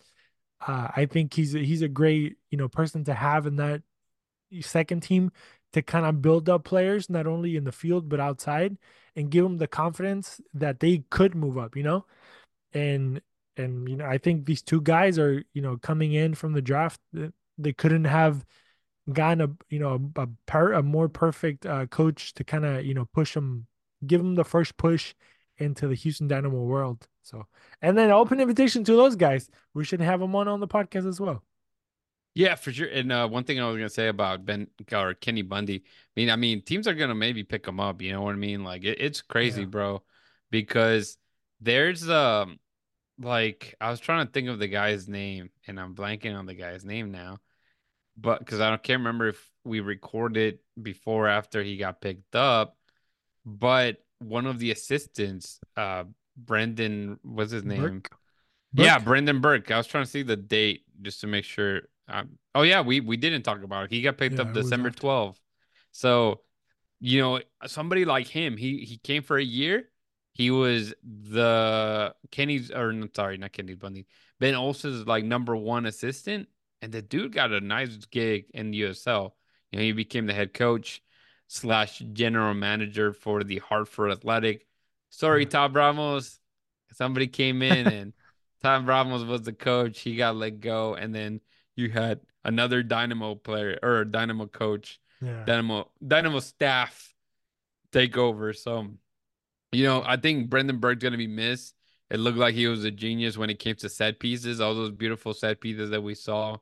[0.66, 3.82] Uh, I think he's a, he's a great you know person to have in that
[4.62, 5.32] second team
[5.74, 8.78] to kind of build up players not only in the field but outside
[9.16, 12.06] and give them the confidence that they could move up, you know?
[12.74, 13.22] And
[13.58, 16.62] and you know, I think these two guys are, you know, coming in from the
[16.62, 17.00] draft
[17.58, 18.46] they couldn't have
[19.12, 22.86] gotten a, you know, a a, per, a more perfect uh, coach to kind of,
[22.86, 23.68] you know, push them
[24.06, 25.14] give them the first push
[25.58, 27.08] into the Houston Dynamo world.
[27.24, 27.48] So,
[27.82, 29.50] and then open invitation to those guys.
[29.74, 31.44] We should have them on on the podcast as well.
[32.34, 32.88] Yeah, for sure.
[32.88, 36.30] And uh, one thing I was gonna say about Ben or Kenny Bundy, I mean,
[36.30, 38.02] I mean, teams are gonna maybe pick him up.
[38.02, 38.64] You know what I mean?
[38.64, 39.66] Like it, it's crazy, Yeah.
[39.66, 40.04] bro,
[40.52, 41.18] because
[41.62, 42.60] there's um
[43.20, 46.56] like I was trying to think of the guy's name, and I'm blanking on the
[46.56, 47.40] guy's name now,
[48.18, 52.36] but because I don't can't remember if we recorded before or after he got picked
[52.36, 52.78] up,
[53.46, 56.06] but one of the assistants, uh,
[56.38, 57.82] Brendan, what's his name?
[57.82, 58.12] Burke.
[58.74, 59.06] Yeah, Burke?
[59.06, 59.72] Brendan Burke.
[59.72, 61.84] I was trying to see the date just to make sure.
[62.08, 63.92] Um, oh yeah, we we didn't talk about it.
[63.92, 65.38] He got picked up Yeah, was December 12th.
[65.92, 66.42] So,
[67.00, 69.90] you know, somebody like him, he he came for a year.
[70.34, 74.06] He was the Kenny's or sorry, not Kenny Bundy.
[74.40, 76.50] Ben Olsen's like number one assistant,
[76.86, 79.32] and the dude got a nice gig in the USL.
[79.72, 81.02] You know, he became the head coach
[81.48, 84.68] slash general manager for the Hartford Athletic.
[85.10, 85.50] Sorry, mm-hmm.
[85.50, 86.40] Tab Ramos.
[86.94, 88.14] Somebody came in and
[88.62, 90.00] Tab Ramos was the coach.
[90.02, 91.42] He got let go, and then
[91.76, 95.44] you had another Dynamo player or Dynamo coach, Yeah.
[95.44, 97.16] Dynamo Dynamo staff
[97.92, 98.54] take over.
[98.54, 98.90] So,
[99.72, 101.74] you know, I think Brendan Burke's gonna be missed.
[102.12, 104.92] It looked like he was a genius when it came to set pieces, all those
[104.92, 106.58] beautiful set pieces that we saw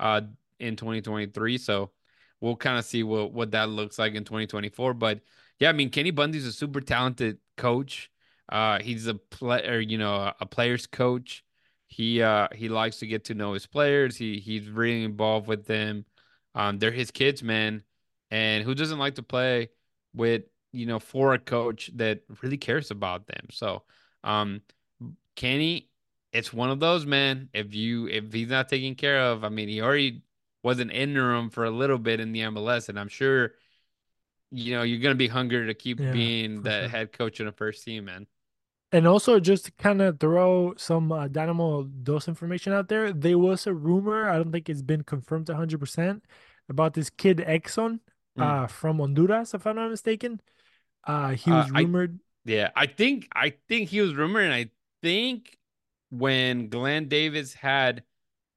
[0.00, 0.22] uh
[0.58, 1.58] in 2023.
[1.58, 1.92] So
[2.40, 4.94] we'll kind of see what what that looks like in 2024.
[4.94, 5.20] But
[5.58, 8.10] yeah, I mean Kenny Bundy's a super talented coach.
[8.48, 11.44] Uh he's a player, you know, a player's coach.
[11.86, 14.16] He uh he likes to get to know his players.
[14.16, 16.04] He he's really involved with them.
[16.54, 17.84] Um they're his kids, man.
[18.30, 19.70] And who doesn't like to play
[20.14, 20.42] with,
[20.72, 23.46] you know, for a coach that really cares about them.
[23.50, 23.82] So,
[24.24, 24.62] um
[25.36, 25.89] Kenny,
[26.32, 27.48] it's one of those, man.
[27.52, 30.22] If you if he's not taken care of, I mean, he already
[30.62, 33.54] was an interim for a little bit in the MLS, and I'm sure
[34.50, 36.90] you know you're gonna be hungry to keep Yeah, being the sure.
[36.90, 38.26] head coach in the first team, man.
[38.92, 43.38] And also, just to kind of throw some uh, Dynamo Dose information out there, there
[43.38, 46.24] was a rumor, I don't think it's been confirmed 100%,
[46.68, 48.00] about this kid Exxon
[48.36, 48.54] Mm.
[48.54, 50.40] uh, from Honduras, if I'm not mistaken.
[51.04, 52.20] Uh, he Uh, was I rumored.
[52.44, 54.70] yeah, I think I think he was rumored, and I
[55.02, 55.56] think
[56.10, 58.02] when Glenn Davis had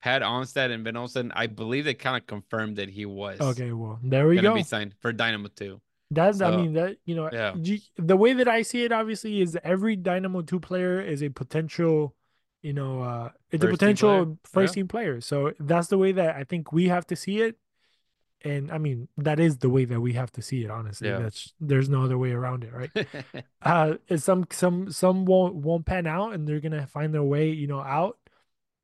[0.02, 3.72] Pat Onstad and Ben Olsen, I believe they kind of confirmed that he was Okay,
[3.72, 4.66] well, there we gonna be go.
[4.66, 5.80] signed for Dynamo too.
[6.12, 7.56] That, I mean, that, you know, yeah,
[7.98, 12.16] the way that I see it, obviously, is every Dynamo 2 player is a potential,
[12.62, 14.26] you know, uh, it's a first team player.
[14.26, 15.22] potential Yeah, first team player.
[15.22, 17.58] So that's the way that I think we have to see it.
[18.44, 21.08] And I mean, that is the way that we have to see it, honestly.
[21.08, 21.20] yeah.
[21.20, 23.08] That's there's no other way around it, right?
[23.62, 27.66] Uh, some some some won't won't pan out, and they're gonna find their way, you
[27.68, 28.18] know, out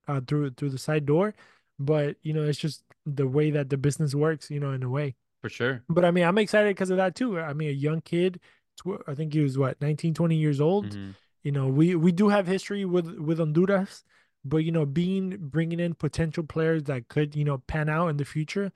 [0.07, 1.35] uh, through through the side door.
[1.77, 4.89] But you know, it's just the way that the business works, you know, in a
[4.89, 5.15] way.
[5.41, 5.83] For sure.
[5.89, 7.39] But I mean, I'm excited because of that too.
[7.39, 8.39] I mean, a young kid,
[8.77, 10.93] tw- I think he was what 19, 20 years old.
[10.93, 11.11] hmm
[11.43, 14.03] You know, we we do have history with with Honduras,
[14.45, 18.17] but you know, being bringing in potential players that could you know pan out in
[18.17, 18.71] the future,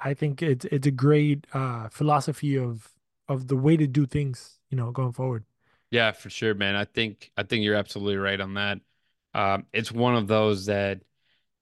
[0.00, 2.88] I think it's it's a great uh philosophy of
[3.28, 5.44] of the way to do things, you know, going forward.
[5.90, 6.76] Yeah, for sure, man.
[6.76, 8.78] I think I think you're absolutely right on that.
[9.34, 11.02] Um, it's one of those that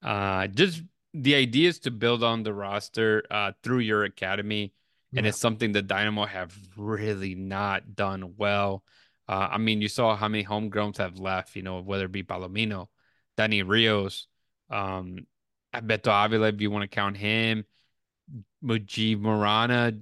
[0.02, 0.82] uh just
[1.14, 4.74] the idea is to build on the roster uh through your academy,
[5.16, 8.84] and Yeah, it's something that Dynamo have really not done well.
[9.28, 12.22] Uh, I mean, you saw how many homegrowns have left, you know, whether it be
[12.24, 12.88] Palomino,
[13.36, 14.26] Danny Rios,
[14.70, 15.26] um,
[15.74, 17.64] Beto Avila, if you want to count him,
[18.64, 19.94] Mujib Morana.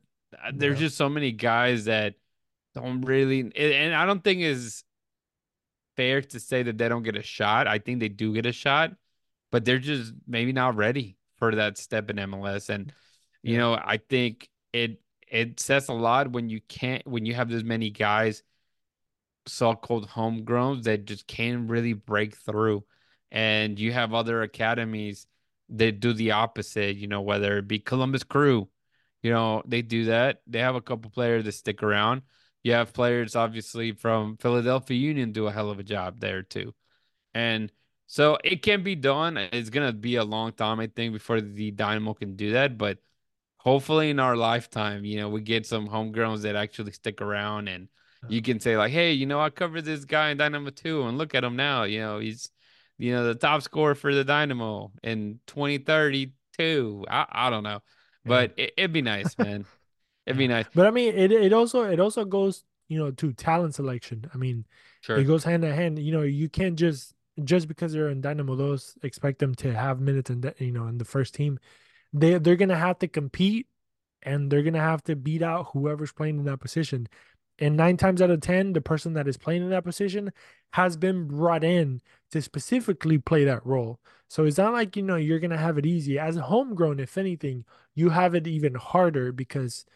[0.45, 2.15] Uh, There's yeah, just so many guys that
[2.75, 4.85] don't really, and and I don't think is
[5.97, 7.67] fair to say that they don't get a shot.
[7.67, 8.93] I think they do get a shot,
[9.51, 12.69] but they're just maybe not ready for that step in MLS.
[12.69, 12.93] And
[13.43, 17.35] you yeah, know, I think it it says a lot when you can't when you
[17.35, 18.43] have this many guys
[19.47, 22.85] so-called homegrowns that just can't really break through.
[23.31, 25.27] And you have other academies
[25.71, 28.69] that do the opposite, you know, whether it be Columbus Crew,
[29.23, 30.43] you know, they do that.
[30.47, 32.23] They have a couple players that stick around.
[32.63, 36.75] You have players obviously from Philadelphia Union do a hell of a job there too.
[37.35, 37.73] And
[38.07, 39.37] so it can be done.
[39.37, 42.79] It's gonna be a long time, I think, before the Dynamo can do that.
[42.79, 42.99] But
[43.59, 47.89] hopefully in our lifetime, you know, we get some homegrowns that actually stick around and
[48.29, 51.19] you can say, like, hey, you know, I covered this guy in Dynamo 2 and
[51.19, 51.85] look at him now.
[51.85, 52.51] You know, he's
[52.99, 57.05] you know, the top scorer for the Dynamo in 2032.
[57.09, 57.71] I, I don't know.
[57.71, 57.79] yeah.
[58.25, 59.65] But it, it'd be nice, man.
[60.27, 60.67] It'd be nice.
[60.75, 64.29] But I mean it it also it also goes, you know, to talent selection.
[64.35, 64.65] I mean,
[65.09, 65.99] it goes hand in hand.
[65.99, 70.01] You know, you can't just just because they're in Dynamo those expect them to have
[70.01, 71.59] minutes and you know, in the first team.
[72.13, 73.67] They they're gonna have to compete
[74.23, 77.09] and they're gonna have to beat out whoever's playing in that position.
[77.59, 80.33] And nine times out of 10, the person that is playing in that position
[80.73, 83.99] has been brought in to specifically play that role.
[84.29, 86.19] So it's not like, you know, you're going to have it easy.
[86.19, 89.87] As a homegrown, if anything, you have it even harder because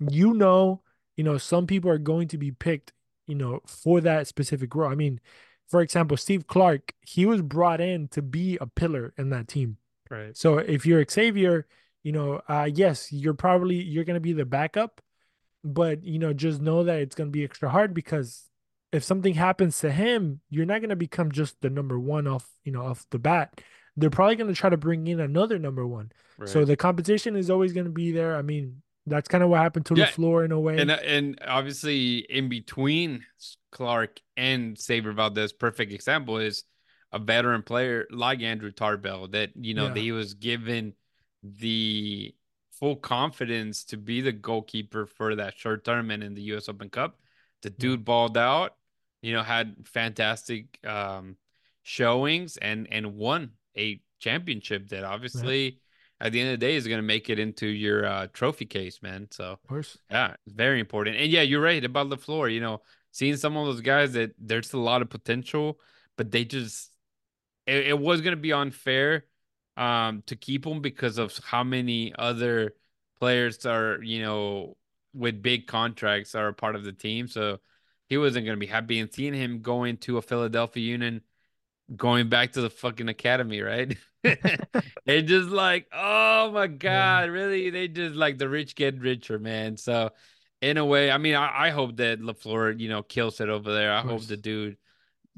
[0.00, 0.82] you know,
[1.16, 2.92] you know, some people are going to be picked,
[3.26, 4.90] you know, for that specific role.
[4.90, 5.20] I mean,
[5.68, 9.78] for example, Steve Clark, he was brought in to be a pillar in that team.
[10.10, 10.36] Right.
[10.36, 11.66] So if you're Xavier,
[12.02, 15.02] you know, uh, yes, you're probably you're gonna be the backup,
[15.64, 18.44] but you know, just know that it's gonna be extra hard because
[18.92, 22.72] if something happens to him, you're not gonna become just the number one off, you
[22.72, 23.60] know, off the bat.
[23.96, 26.12] They're probably gonna try to bring in another number one.
[26.46, 28.36] So the competition is always gonna be there.
[28.36, 30.06] I mean, that's kind of what happened to Yeah.
[30.06, 30.78] floor in a way.
[30.78, 33.24] and uh, and obviously in between
[33.72, 36.64] Clark and Xavier Valdez, perfect example is
[37.10, 40.92] a veteran player like Andrew Tarbell that you know that he was given
[41.42, 42.34] the
[42.78, 47.18] full confidence to be the goalkeeper for that short tournament in the US Open Cup.
[47.62, 47.90] The Yeah.
[47.90, 48.76] dude balled out,
[49.22, 51.36] you know, had fantastic um
[51.82, 55.04] showings and and won a championship that
[55.34, 55.80] Yeah, obviously
[56.20, 58.66] at the end of the day is going to make it into your uh, trophy
[58.66, 59.28] case, man.
[59.30, 59.98] So of course.
[60.10, 61.16] yeah, very important.
[61.16, 62.48] And yeah, you're right about the floor.
[62.48, 65.78] You know, seeing some of those guys that there's a lot of potential,
[66.16, 66.90] but they just
[67.66, 69.26] it, it was gonna be unfair
[69.78, 72.74] um to keep him because of how many other
[73.20, 74.76] players are, you know,
[75.14, 77.28] with big contracts are a part of the team.
[77.28, 77.60] So
[78.08, 81.22] he wasn't gonna be happy and seeing him going to a Philadelphia Union
[81.96, 83.96] going back to the fucking academy, right?
[85.06, 87.70] It's just like, oh my Yeah, God, really?
[87.70, 89.76] They just like the rich get richer, man.
[89.76, 90.10] So
[90.60, 93.72] in a way, I mean, I, I hope that LaFleur, you know, kills it over
[93.72, 93.92] there.
[93.92, 94.76] I hope the dude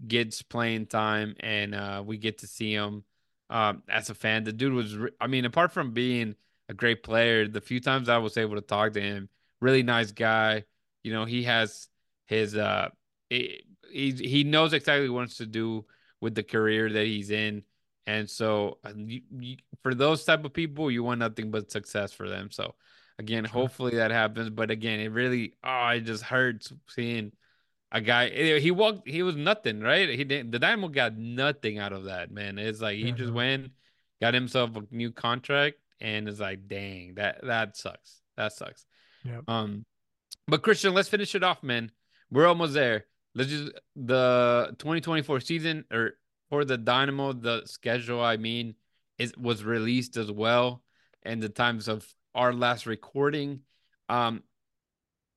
[0.07, 3.05] gets playing time and uh we get to see him
[3.51, 4.44] um as a fan.
[4.44, 6.36] The dude was re- I mean, apart from being
[6.68, 9.28] a great player, the few times I was able to talk to him,
[9.61, 10.64] really nice guy.
[11.05, 11.88] You know, he has
[12.26, 12.90] his uh
[13.28, 15.86] he he, he knows exactly what he wants to do
[16.20, 17.64] with the career that he's in.
[18.07, 22.28] And so you, you, for those type of people, you want nothing but success for
[22.28, 22.51] them.
[22.51, 22.74] So
[23.18, 23.62] again, Sure.
[23.62, 24.51] hopefully that happens.
[24.51, 27.32] But again, it really oh, it just hurts seeing
[27.93, 30.09] a guy eh, he walked he was nothing right?
[30.09, 32.59] He didn't the dynamo got nothing out of that man.
[32.59, 33.72] It's like he Yeah, just went
[34.20, 38.20] got himself a new contract and it's like dang that that sucks.
[38.36, 38.86] That sucks.
[39.24, 39.41] Yeah.
[39.49, 39.84] um
[40.49, 41.91] but christian let's finish it off man.
[42.30, 43.07] We're almost there.
[43.34, 46.12] Let's just the 2024 season or
[46.49, 48.74] for the dynamo the schedule i mean
[49.18, 50.82] is was released as well
[51.22, 53.61] and the times of our last recording.
[54.09, 54.43] Um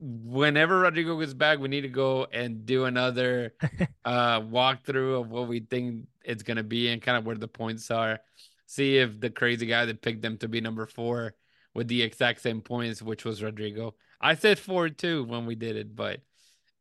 [0.03, 3.53] whenever Rodrigo gets back, we need to go and do another
[4.05, 7.89] uh walkthrough of what we think it's gonna be and kind of where the points
[7.89, 8.19] are.
[8.65, 11.35] See if the crazy guy that picked them to be number four
[11.73, 13.95] with the exact same points, which was Rodrigo.
[14.19, 16.21] I said four too when we did it, but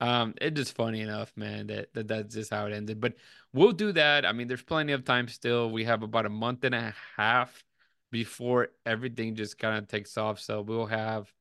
[0.01, 3.01] um, it's just funny enough, man, that, that that's just how it ended.
[3.01, 3.15] But
[3.53, 4.27] we'll do that.
[4.27, 5.71] I mean, there's plenty of time still.
[5.71, 7.63] We have about a month and a half
[8.11, 10.41] before everything just kind of takes off.
[10.41, 11.33] So we'll have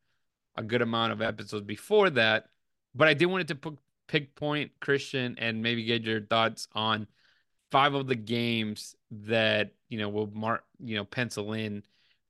[0.56, 2.45] a good amount of episodes before that.
[2.93, 3.78] But I did wanted to put,
[4.08, 7.08] pick point Christian and maybe get your thoughts on
[7.72, 11.84] five of the games that you know will mark you know pencil in.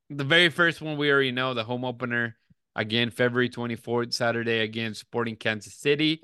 [0.10, 2.38] The very first one we already know the home opener
[2.76, 6.22] again February 24th Saturday against Sporting Kansas City.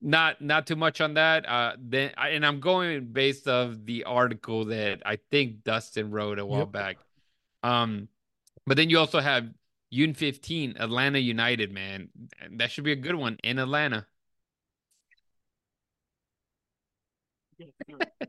[0.00, 1.48] Not not too much on that.
[1.48, 6.46] Uh, then and I'm going based of the article that I think Dustin wrote a
[6.46, 6.72] while Yep.
[6.72, 6.98] back.
[7.62, 8.08] Um,
[8.66, 9.48] but then you also have
[9.96, 12.08] Un 15, Atlanta United, man.
[12.52, 14.06] That should be a good one in Atlanta.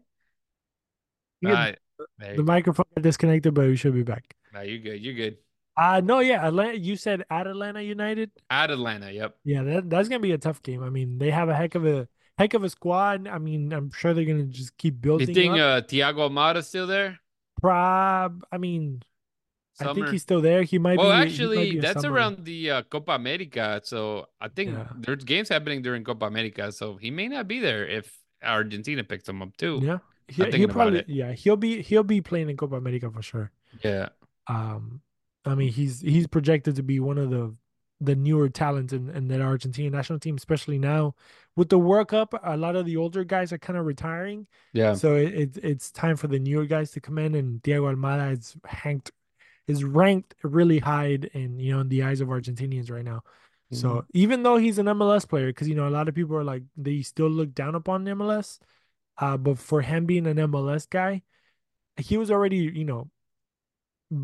[1.46, 1.78] All right.
[2.20, 4.36] The you microphone got disconnected, but we should be back.
[4.54, 5.02] No, you're good.
[5.02, 5.38] You're good.
[5.76, 6.78] Uh no, yeah, Atlanta.
[6.78, 8.32] You said at Atlanta United.
[8.50, 9.38] At Atlanta, yep.
[9.44, 10.82] Yeah, that that's gonna be a tough game.
[10.84, 12.08] I mean, they have a heck of a
[12.38, 13.28] heck of a squad.
[13.28, 15.60] I mean, I'm sure they're gonna just keep You building think up.
[15.60, 17.20] uh Thiago Almada's still there?
[17.62, 19.02] Prob, I mean,
[19.80, 20.64] I think he's still there.
[20.64, 22.16] He might Well, be might actually, that's summer.
[22.16, 23.80] around the uh, Copa America.
[23.84, 24.88] So I think Yeah.
[24.98, 26.72] there's games happening during Copa America.
[26.72, 29.80] So he may not be there if Argentina picks him up too.
[29.82, 30.00] Yeah.
[30.28, 33.10] He I'm he'll thinking about probably yeah, he'll be he'll be playing in Copa America
[33.12, 33.52] for sure.
[33.84, 34.10] Yeah.
[34.48, 35.02] Um,
[35.46, 37.56] I mean, he's he's projected to be one of the
[38.00, 41.16] the newer talents in, in that Argentina national team, especially now
[41.56, 42.34] with the World Cup.
[42.44, 44.94] A lot of the older guys are kind of retiring, Yeah.
[44.94, 47.34] so it, it it's time for the newer guys to come in.
[47.34, 48.56] And Thiago Almada is
[48.86, 49.12] ranked
[49.68, 53.22] is ranked really high in you know in the eyes of Argentinians right now.
[53.74, 53.78] Mhm.
[53.78, 56.44] So even though he's an MLS player, because you know a lot of people are
[56.44, 58.60] like they still look down upon MLS,
[59.18, 61.22] uh, but for him being an MLS guy,
[61.98, 63.10] he was already you know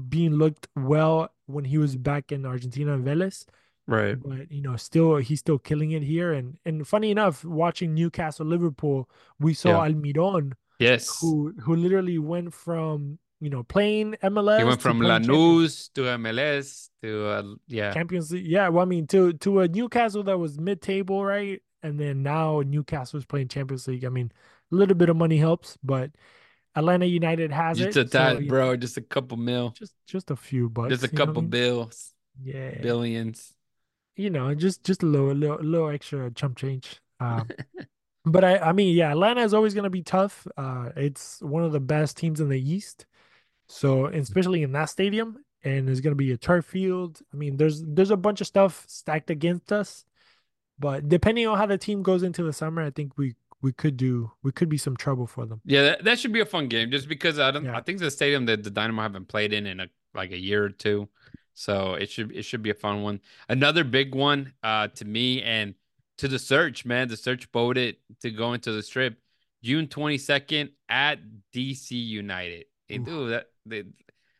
[0.09, 3.45] being looked well when he was back in Argentina and Vélez.
[3.85, 4.15] Right.
[4.17, 6.31] but you know, still he's still killing it here.
[6.31, 9.91] And and funny enough, watching Newcastle Liverpool, we saw Yeah.
[9.91, 11.19] Almiron, Yes.
[11.19, 14.59] who who literally went from you know playing MLS.
[14.59, 17.93] He went from Lanús to MLS to uh, yeah.
[17.93, 18.45] Champions League.
[18.45, 21.61] Yeah, well, I mean, to to a Newcastle that was mid-table, right?
[21.83, 24.05] And then now Newcastle is playing Champions League.
[24.05, 24.31] I mean,
[24.71, 26.11] a little bit of money helps, but
[26.75, 27.97] Atlanta United has Just it.
[27.97, 28.75] a So, tad, know, bro.
[28.77, 29.77] Just a couple mil.
[29.77, 30.89] just just a few bucks.
[30.89, 31.49] Just a know what I couple mean?
[31.49, 32.13] bills.
[32.41, 32.71] Yeah.
[32.79, 33.53] Billions.
[34.15, 37.01] You know, just just a little little, little extra chump change.
[37.19, 37.49] Um,
[38.25, 40.47] but I I mean, yeah, Atlanta is always going to be tough.
[40.57, 43.05] Uh, it's one of the best teams in the East.
[43.67, 47.19] So, especially in that stadium, and there's going to be a turf field.
[47.33, 50.05] I mean, there's there's a bunch of stuff stacked against us.
[50.79, 53.95] But depending on how the team goes into the summer, I think we we could
[53.95, 55.61] do we could be some trouble for them.
[55.65, 58.11] Yeah, that, that should be a fun game just because I don't I think the
[58.11, 61.07] stadium that the Dynamo haven't played in in a like a year or two.
[61.53, 63.21] So it should it should be a fun one.
[63.47, 65.75] Another big one uh to me and
[66.17, 67.07] to the search, man.
[67.07, 69.17] The search voted to go into the strip
[69.63, 71.19] June 22nd at
[71.53, 72.65] DC United.
[72.87, 73.05] Hey, Oof.
[73.05, 73.83] dude, that they,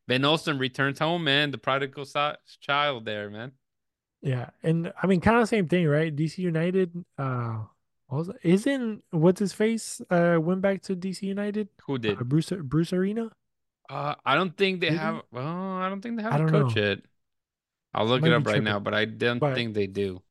[0.08, 1.52] Ben Olsen returns home, man.
[1.52, 3.52] The prodigal so- child there, man.
[4.22, 6.16] Yeah, and I mean, kind of same thing, right?
[6.16, 7.64] DC United, uh,
[8.10, 12.20] also isn't what's his face uh went back to DC United, Who uh, did?
[12.30, 13.32] Bruce Bruce Arena,
[13.90, 15.22] Uh I don't think they did have he?
[15.32, 17.00] well, I don't think they have a coach know, yet.
[17.94, 20.22] I'll look it might up right now, but I don't but think they do.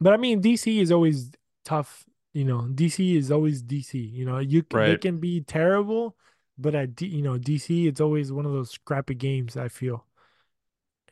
[0.00, 1.30] but I mean, DC is always
[1.64, 2.04] tough.
[2.32, 3.94] You know, DC is always DC.
[3.94, 6.16] You know, you c- they can be terrible,
[6.58, 9.56] but at D, you know DC, it's always one of those scrappy games.
[9.56, 10.06] I feel.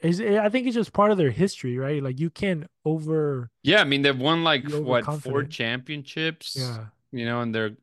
[0.01, 2.03] Is I think it's just part of their history, right?
[2.03, 6.87] Like you can't over Yeah, I mean they've won like what four championships, Yeah.
[7.13, 7.77] you know, and they're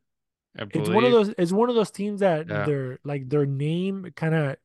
[0.56, 2.64] It's one of those it's one of those teams that Yeah.
[2.64, 4.56] their like their name kind of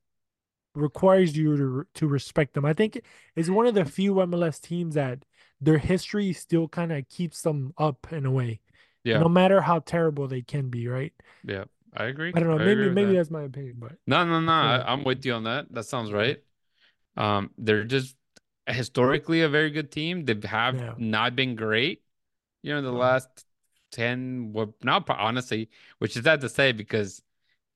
[0.76, 2.66] requires you to to respect them.
[2.66, 3.02] I think
[3.36, 5.26] it's one of the few MLS teams that
[5.60, 8.60] their history still kind of keeps them up in a way,
[9.04, 9.18] Yeah.
[9.20, 11.14] no matter how terrible they can be, right?
[11.44, 11.64] Yeah.
[11.96, 12.32] I agree.
[12.36, 13.18] I don't know, I maybe maybe that.
[13.18, 14.52] that's my opinion, but No, no, no.
[14.52, 15.72] Feel I, I'm with you on that.
[15.72, 16.40] That sounds right.
[17.16, 18.16] Um, they're just
[18.68, 20.26] historically a very good team.
[20.26, 22.04] They have yeah, not been great,
[22.62, 23.46] you know, the no, last
[23.92, 25.70] 10, well, not honestly,
[26.00, 27.22] which is sad to say because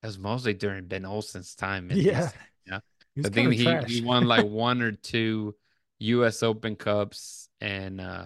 [0.03, 2.33] it was mostly during Ben Olsen's time yeah, DC.
[2.67, 2.79] Yeah.
[3.15, 5.55] he's I think he he won like one or two
[5.99, 8.25] US Open Cups and uh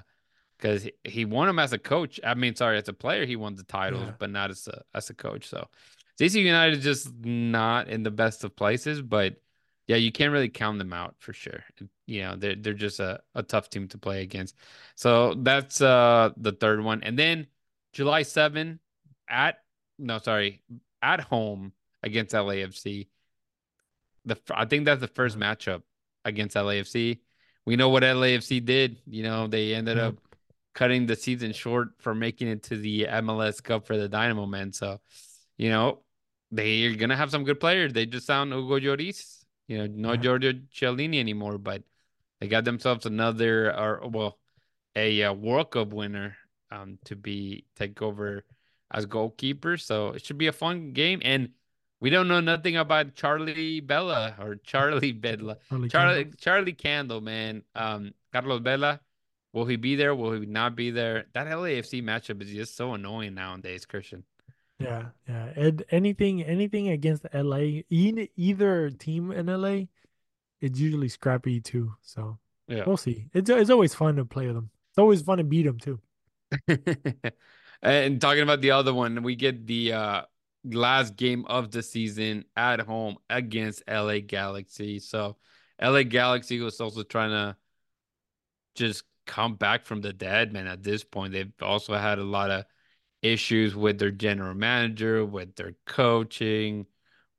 [0.65, 2.19] because he, won them as a coach.
[2.23, 4.81] I mean, sorry, as a player, he won the titles, Yeah, but not as a
[4.95, 5.47] as a coach.
[5.47, 5.67] So
[6.19, 9.35] DC United is just not in the best of places, but
[9.87, 11.63] yeah, you can't really count them out for sure.
[12.07, 14.55] You know, they're they're just a, a tough team to play against.
[14.95, 17.03] So that's uh the third one.
[17.03, 17.45] And then
[17.93, 18.79] July 7
[19.29, 19.59] at
[19.99, 20.63] no, sorry,
[21.03, 23.07] at home against LAFC.
[24.25, 25.83] The I think that's the first matchup
[26.23, 27.19] against LAFC.
[27.65, 29.01] We know what LAFC did.
[29.05, 30.15] You know, they ended yeah, up
[30.75, 34.73] cutting the season short for making it to the MLS Cup for the Dynamo men.
[34.73, 34.99] So,
[35.57, 36.03] you know,
[36.51, 37.93] they're gonna have some good players.
[37.93, 41.81] They just found Hugo Lloris, you know, no yeah, Giorgio Chiellini anymore, but
[42.39, 44.37] they got themselves another or well,
[44.95, 46.37] a uh, World Cup winner
[46.71, 48.43] um to be take over
[48.91, 49.77] as goalkeeper.
[49.77, 51.21] So it should be a fun game.
[51.23, 51.49] And
[52.01, 55.57] we don't know nothing about Charlie Bella or Charlie Bedla.
[55.69, 56.39] Charlie Charlie Candle.
[56.39, 57.63] Charlie Candle, man.
[57.73, 58.99] Um, Carlos Vela.
[59.55, 60.13] Will he be there?
[60.13, 61.27] Will he not be there?
[61.33, 64.25] That LAFC matchup is just so annoying nowadays, Christian.
[64.79, 65.53] Yeah, yeah.
[65.55, 69.85] And anything anything against LA, either team in LA,
[70.59, 71.95] it's usually scrappy too.
[72.01, 72.37] So
[72.67, 72.83] Yeah.
[72.85, 73.29] we'll see.
[73.33, 74.69] It's it's always fun to play them.
[74.89, 76.01] It's always fun to beat them too.
[77.81, 80.21] And talking about the other one, we get the uh
[80.63, 84.99] last game of the season at home against LA Galaxy.
[84.99, 85.37] So
[85.81, 87.55] LA Galaxy was also trying to
[88.75, 90.67] just come back from the dead, man.
[90.67, 92.65] At this point, they've also had a lot of
[93.21, 96.85] issues with their general manager, with their coaching,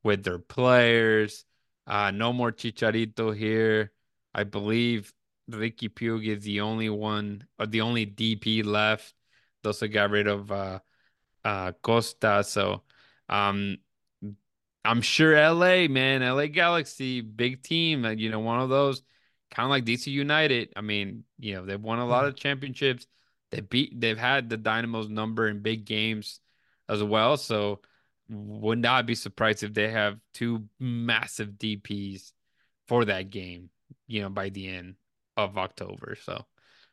[0.03, 1.45] with their players.
[1.87, 3.93] Uh, no more Chicharito here.
[4.34, 5.12] I believe
[5.51, 9.14] Riqui Puig is the only one or the only DP left.
[9.62, 10.80] They also got rid of uh,
[11.45, 12.43] uh, Costa.
[12.45, 12.82] So
[13.28, 13.78] um,
[14.84, 19.03] I'm sure LA, man, LA Galaxy, big team, uh, you know, one of those
[19.51, 20.72] kind of like DC United.
[20.76, 22.28] I mean, you know, they've won a lot mm-hmm.
[22.28, 23.07] of championships.
[23.51, 26.40] They beat, they've had the Dynamo's number in big games
[26.88, 27.36] as well.
[27.36, 27.80] So
[28.28, 32.32] would not be surprised if they have two massive DPs
[32.88, 33.70] for that game,
[34.07, 34.97] you know, by the end
[35.36, 36.16] of October.
[36.20, 36.44] So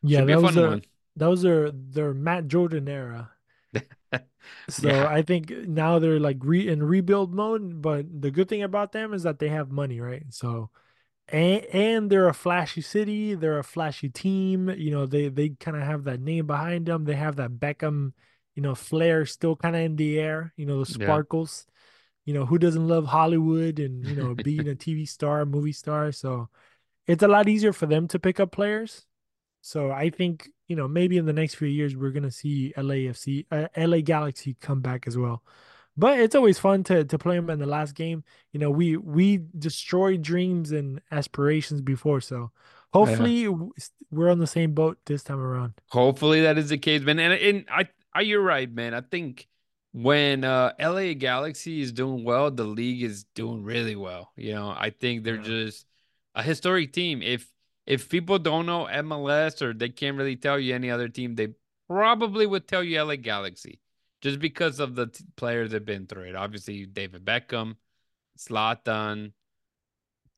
[0.02, 0.82] Yeah, that was one.
[1.16, 3.30] that was their their Matt Jordan era.
[4.68, 5.08] So Yeah.
[5.08, 9.14] I think now they're like re in rebuild mode, but the good thing about them
[9.14, 10.24] is that they have money, right?
[10.30, 10.70] So
[11.28, 13.34] and, and they're a flashy city.
[13.34, 14.68] They're a flashy team.
[14.70, 17.04] You know, they they kind of have that name behind them.
[17.04, 18.12] They have that Beckham,
[18.54, 20.52] you know, flair still kind of in the air.
[20.56, 20.92] You know, the Yeah.
[20.92, 21.66] sparkles.
[22.24, 26.12] You know, who doesn't love Hollywood and you know being a TV star, movie star?
[26.12, 26.48] So
[27.06, 29.06] it's a lot easier for them to pick up players.
[29.62, 33.46] So I think you know maybe in the next few years we're gonna see LAFC,
[33.50, 35.42] uh, LA Galaxy come back as well.
[35.96, 38.24] But it's always fun to to play them in the last game.
[38.52, 42.50] You know, we we destroyed dreams and aspirations before, so
[42.92, 42.92] Yeah.
[42.92, 43.48] hopefully
[44.10, 45.74] we're on the same boat this time around.
[45.90, 47.18] Hopefully that is the case, man.
[47.18, 48.94] And and I, I you're right, man.
[48.94, 49.46] I think
[49.92, 54.32] when uh LA Galaxy is doing well, the league is doing really well.
[54.36, 55.86] You know, I think they're Yeah, just
[56.34, 57.22] a historic team.
[57.22, 57.52] If
[57.86, 61.48] if people don't know MLS or they can't really tell you any other team, they
[61.88, 63.80] probably would tell you LA Galaxy
[64.24, 66.34] just because of the t- players that have been through it.
[66.34, 67.76] Obviously, David Beckham,
[68.38, 69.32] Zlatan,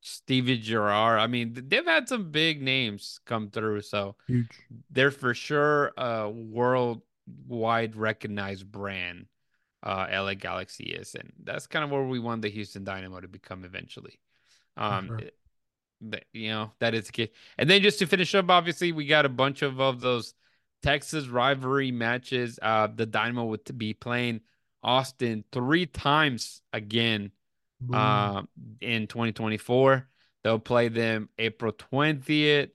[0.00, 1.20] Stevie Gerrard.
[1.20, 4.48] I mean, they've had some big names come through, so huge.
[4.90, 9.26] they're for sure a worldwide recognized brand.
[9.82, 13.28] Uh, LA Galaxy is, and that's kind of where we want the Houston Dynamo to
[13.28, 14.18] become eventually.
[14.76, 15.18] Um, sure.
[15.18, 15.34] it-
[16.34, 17.30] you know that is the case.
[17.56, 20.34] And then just to finish up, obviously we got a bunch of of those
[20.82, 22.58] Texas rivalry matches.
[22.60, 24.40] Uh, the Dynamo would be playing
[24.82, 27.32] Austin three times again
[27.92, 28.42] uh,
[28.80, 30.08] in 2024.
[30.44, 32.70] They'll play them April 20th,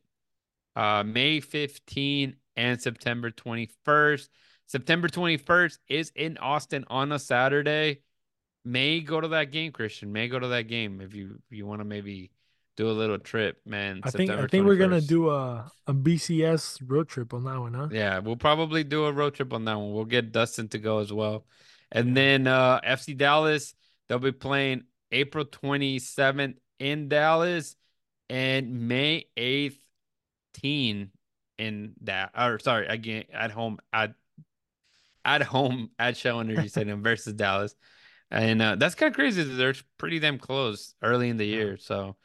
[0.75, 4.27] uh, May 15th, and September 21st.
[4.67, 8.01] September 21st is in Austin on a Saturday.
[8.63, 10.11] May go to that game, Christian.
[10.11, 12.31] May go to that game if you if you want to maybe
[12.81, 14.01] do a little trip, man.
[14.03, 17.59] I think I September think we're gonna do a a BCS road trip on that
[17.59, 17.89] one, huh?
[17.91, 19.93] Yeah, we'll probably do a road trip on that one.
[19.93, 21.45] We'll get Dustin to go as well.
[21.91, 23.75] And then uh FC Dallas,
[24.07, 27.75] they'll be playing April 27th in Dallas
[28.29, 29.77] and May 8th
[30.55, 31.11] teen
[31.59, 34.15] in that or sorry, again at home at
[35.23, 37.75] at home at Shell Energy Stadium versus Dallas.
[38.31, 39.43] And uh, that's kind of crazy.
[39.43, 41.77] They're pretty damn close early in the year.
[41.77, 42.15] So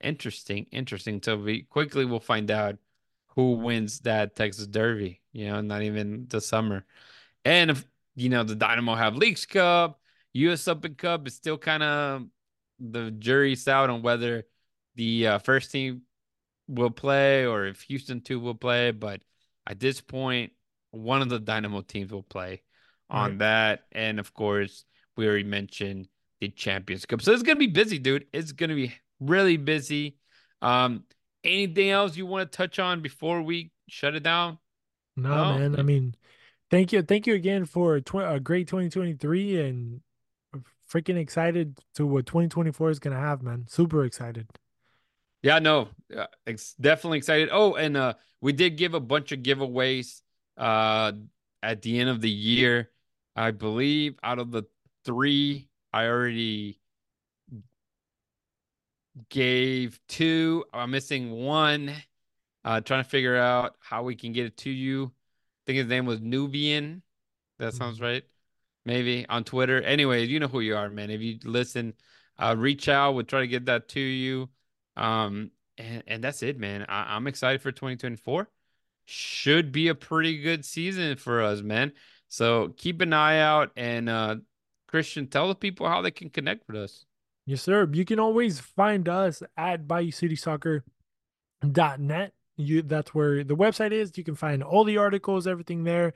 [0.00, 1.20] interesting, interesting.
[1.22, 2.76] So we quickly will find out
[3.36, 5.20] who wins that Texas Derby.
[5.32, 6.84] You know, not even the summer.
[7.44, 7.84] And if
[8.16, 10.00] you know the Dynamo have Leagues Cup,
[10.34, 10.66] U.S.
[10.68, 12.26] Open Cup is still kind of
[12.78, 14.44] the jury's out on whether
[14.96, 16.02] the uh, first team
[16.68, 18.90] will play or if Houston 2 will play.
[18.90, 19.20] But
[19.66, 20.52] at this point,
[20.90, 22.62] one of the Dynamo teams will play
[23.08, 23.38] on Right.
[23.38, 23.80] that.
[23.92, 24.84] And of course,
[25.16, 26.08] we already mentioned
[26.40, 27.22] the Champions Cup.
[27.22, 28.26] So it's going to be busy, dude.
[28.32, 30.16] It's going to be really busy.
[30.62, 31.04] Um,
[31.44, 34.58] anything else you want to touch on before we shut it down?
[35.16, 35.58] Nah, No?
[35.58, 35.78] man.
[35.78, 36.14] I mean,
[36.70, 40.00] thank you, thank you again for tw a great 2023, and
[40.90, 43.66] freaking excited to what 2024 is gonna have, man.
[43.68, 44.48] Super excited.
[45.42, 45.88] Yeah, no,
[46.46, 47.48] it's definitely excited.
[47.50, 50.20] Oh, and uh, we did give a bunch of giveaways
[50.56, 51.12] uh
[51.62, 52.90] at the end of the year.
[53.36, 54.64] I believe out of the
[55.04, 56.79] three, I already
[59.28, 60.64] gave two.
[60.72, 61.94] I'm missing one.
[62.64, 65.06] Uh, trying to figure out how we can get it to you.
[65.06, 67.02] I think his name was Nubian.
[67.58, 68.02] That sounds Mhm.
[68.02, 68.24] right.
[68.84, 69.80] Maybe on Twitter.
[69.82, 71.10] Anyway, you know who you are, man.
[71.10, 71.94] If you listen,
[72.38, 73.12] uh, reach out.
[73.12, 74.50] We'll try to get that to you.
[74.96, 76.84] Um, and, and that's it, man.
[76.88, 78.48] I, I'm excited for 2024.
[79.06, 81.92] Should be a pretty good season for us, man.
[82.28, 83.72] So keep an eye out.
[83.76, 84.36] And uh,
[84.86, 87.04] Christian, tell the people how they can connect with us.
[87.50, 87.88] Yes, sir.
[87.92, 92.32] You can always find us at BayouCitySoccer.net.
[92.56, 94.16] You that's where the website is.
[94.16, 96.14] You can find all the articles, everything there.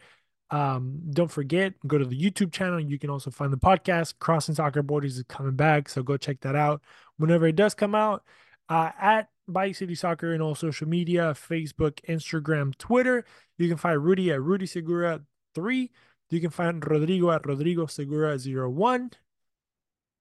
[0.50, 2.78] Um, don't forget, go to the YouTube channel.
[2.78, 4.14] You can also find the podcast.
[4.20, 6.82] Crossing Soccer Borders is coming back, so go check that out
[7.16, 8.22] whenever it does come out.
[8.68, 13.24] Uh, at Bayou City Soccer and all social media, Facebook, Instagram, Twitter.
[13.58, 15.22] You can find Rudy at Rudy Segura
[15.52, 15.90] three.
[16.30, 19.10] You can find Rodrigo at Rodrigo Segura zero one.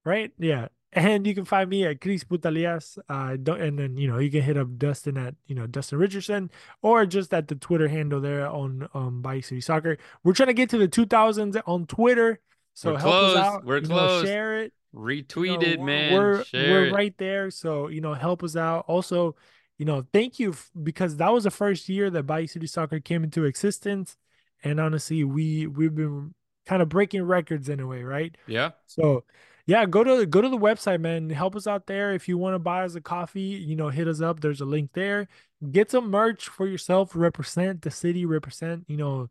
[0.03, 0.31] Right?
[0.39, 0.69] Yeah.
[0.95, 2.97] And you can find me at Chris Putallaz.
[3.09, 5.97] Uh, don't, and then, you know, you can hit up Dustin at, you know, Dustin
[5.97, 9.97] Richardson or just at the Twitter handle there on um, Bayou City Soccer.
[10.23, 12.39] We're trying to get to the 2000s on Twitter.
[12.83, 13.37] We're So help us close.
[13.37, 14.25] out, We're you know, close.
[14.25, 14.73] share it.
[14.93, 16.13] You Retweet know, it, man.
[16.13, 16.93] we're, Share we're it.
[16.93, 17.49] right there.
[17.49, 18.85] So, you know, help us out.
[18.87, 19.35] Also,
[19.79, 22.99] you know, thank you f- because that was the first year that Bayou City Soccer
[22.99, 24.17] came into existence.
[24.63, 26.35] And honestly, we we've been
[26.67, 28.37] kind of breaking records in a way, right?
[28.47, 28.71] Yeah.
[28.85, 29.23] So
[29.65, 31.29] yeah, go to go to the website, man.
[31.29, 32.13] Help us out there.
[32.13, 34.41] If you want to buy us a coffee, you know, hit us up.
[34.41, 35.27] There's a link there.
[35.71, 37.15] Get some merch for yourself.
[37.15, 38.25] Represent the city.
[38.25, 39.29] Represent, you know,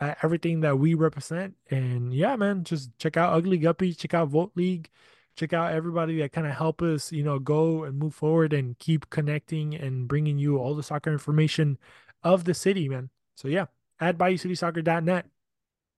[0.00, 1.54] everything that we represent.
[1.70, 3.94] And yeah, man, just check out Ugly Guppy.
[3.94, 4.90] Check out Vote League.
[5.36, 8.78] check out everybody that kind of help us, you know, go and move forward and
[8.78, 11.78] keep connecting and bringing you all the soccer information
[12.22, 13.10] of the city, man.
[13.36, 13.66] So yeah,
[13.98, 15.26] at BayouCitySoccer.net.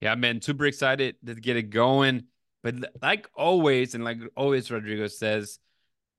[0.01, 2.25] Yeah, man, super excited to get it going.
[2.63, 5.59] But like always, and like always, Rodrigo says,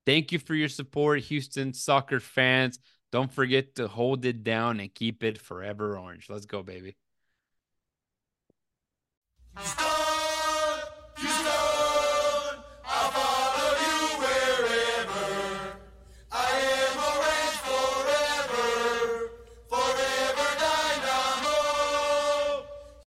[0.05, 2.79] thank you for your support, Houston soccer fans.
[3.11, 6.27] Don't forget to hold it down and keep it forever orange.
[6.29, 6.95] Let's go, baby.
[9.55, 9.85] Houston,
[11.17, 11.52] Houston.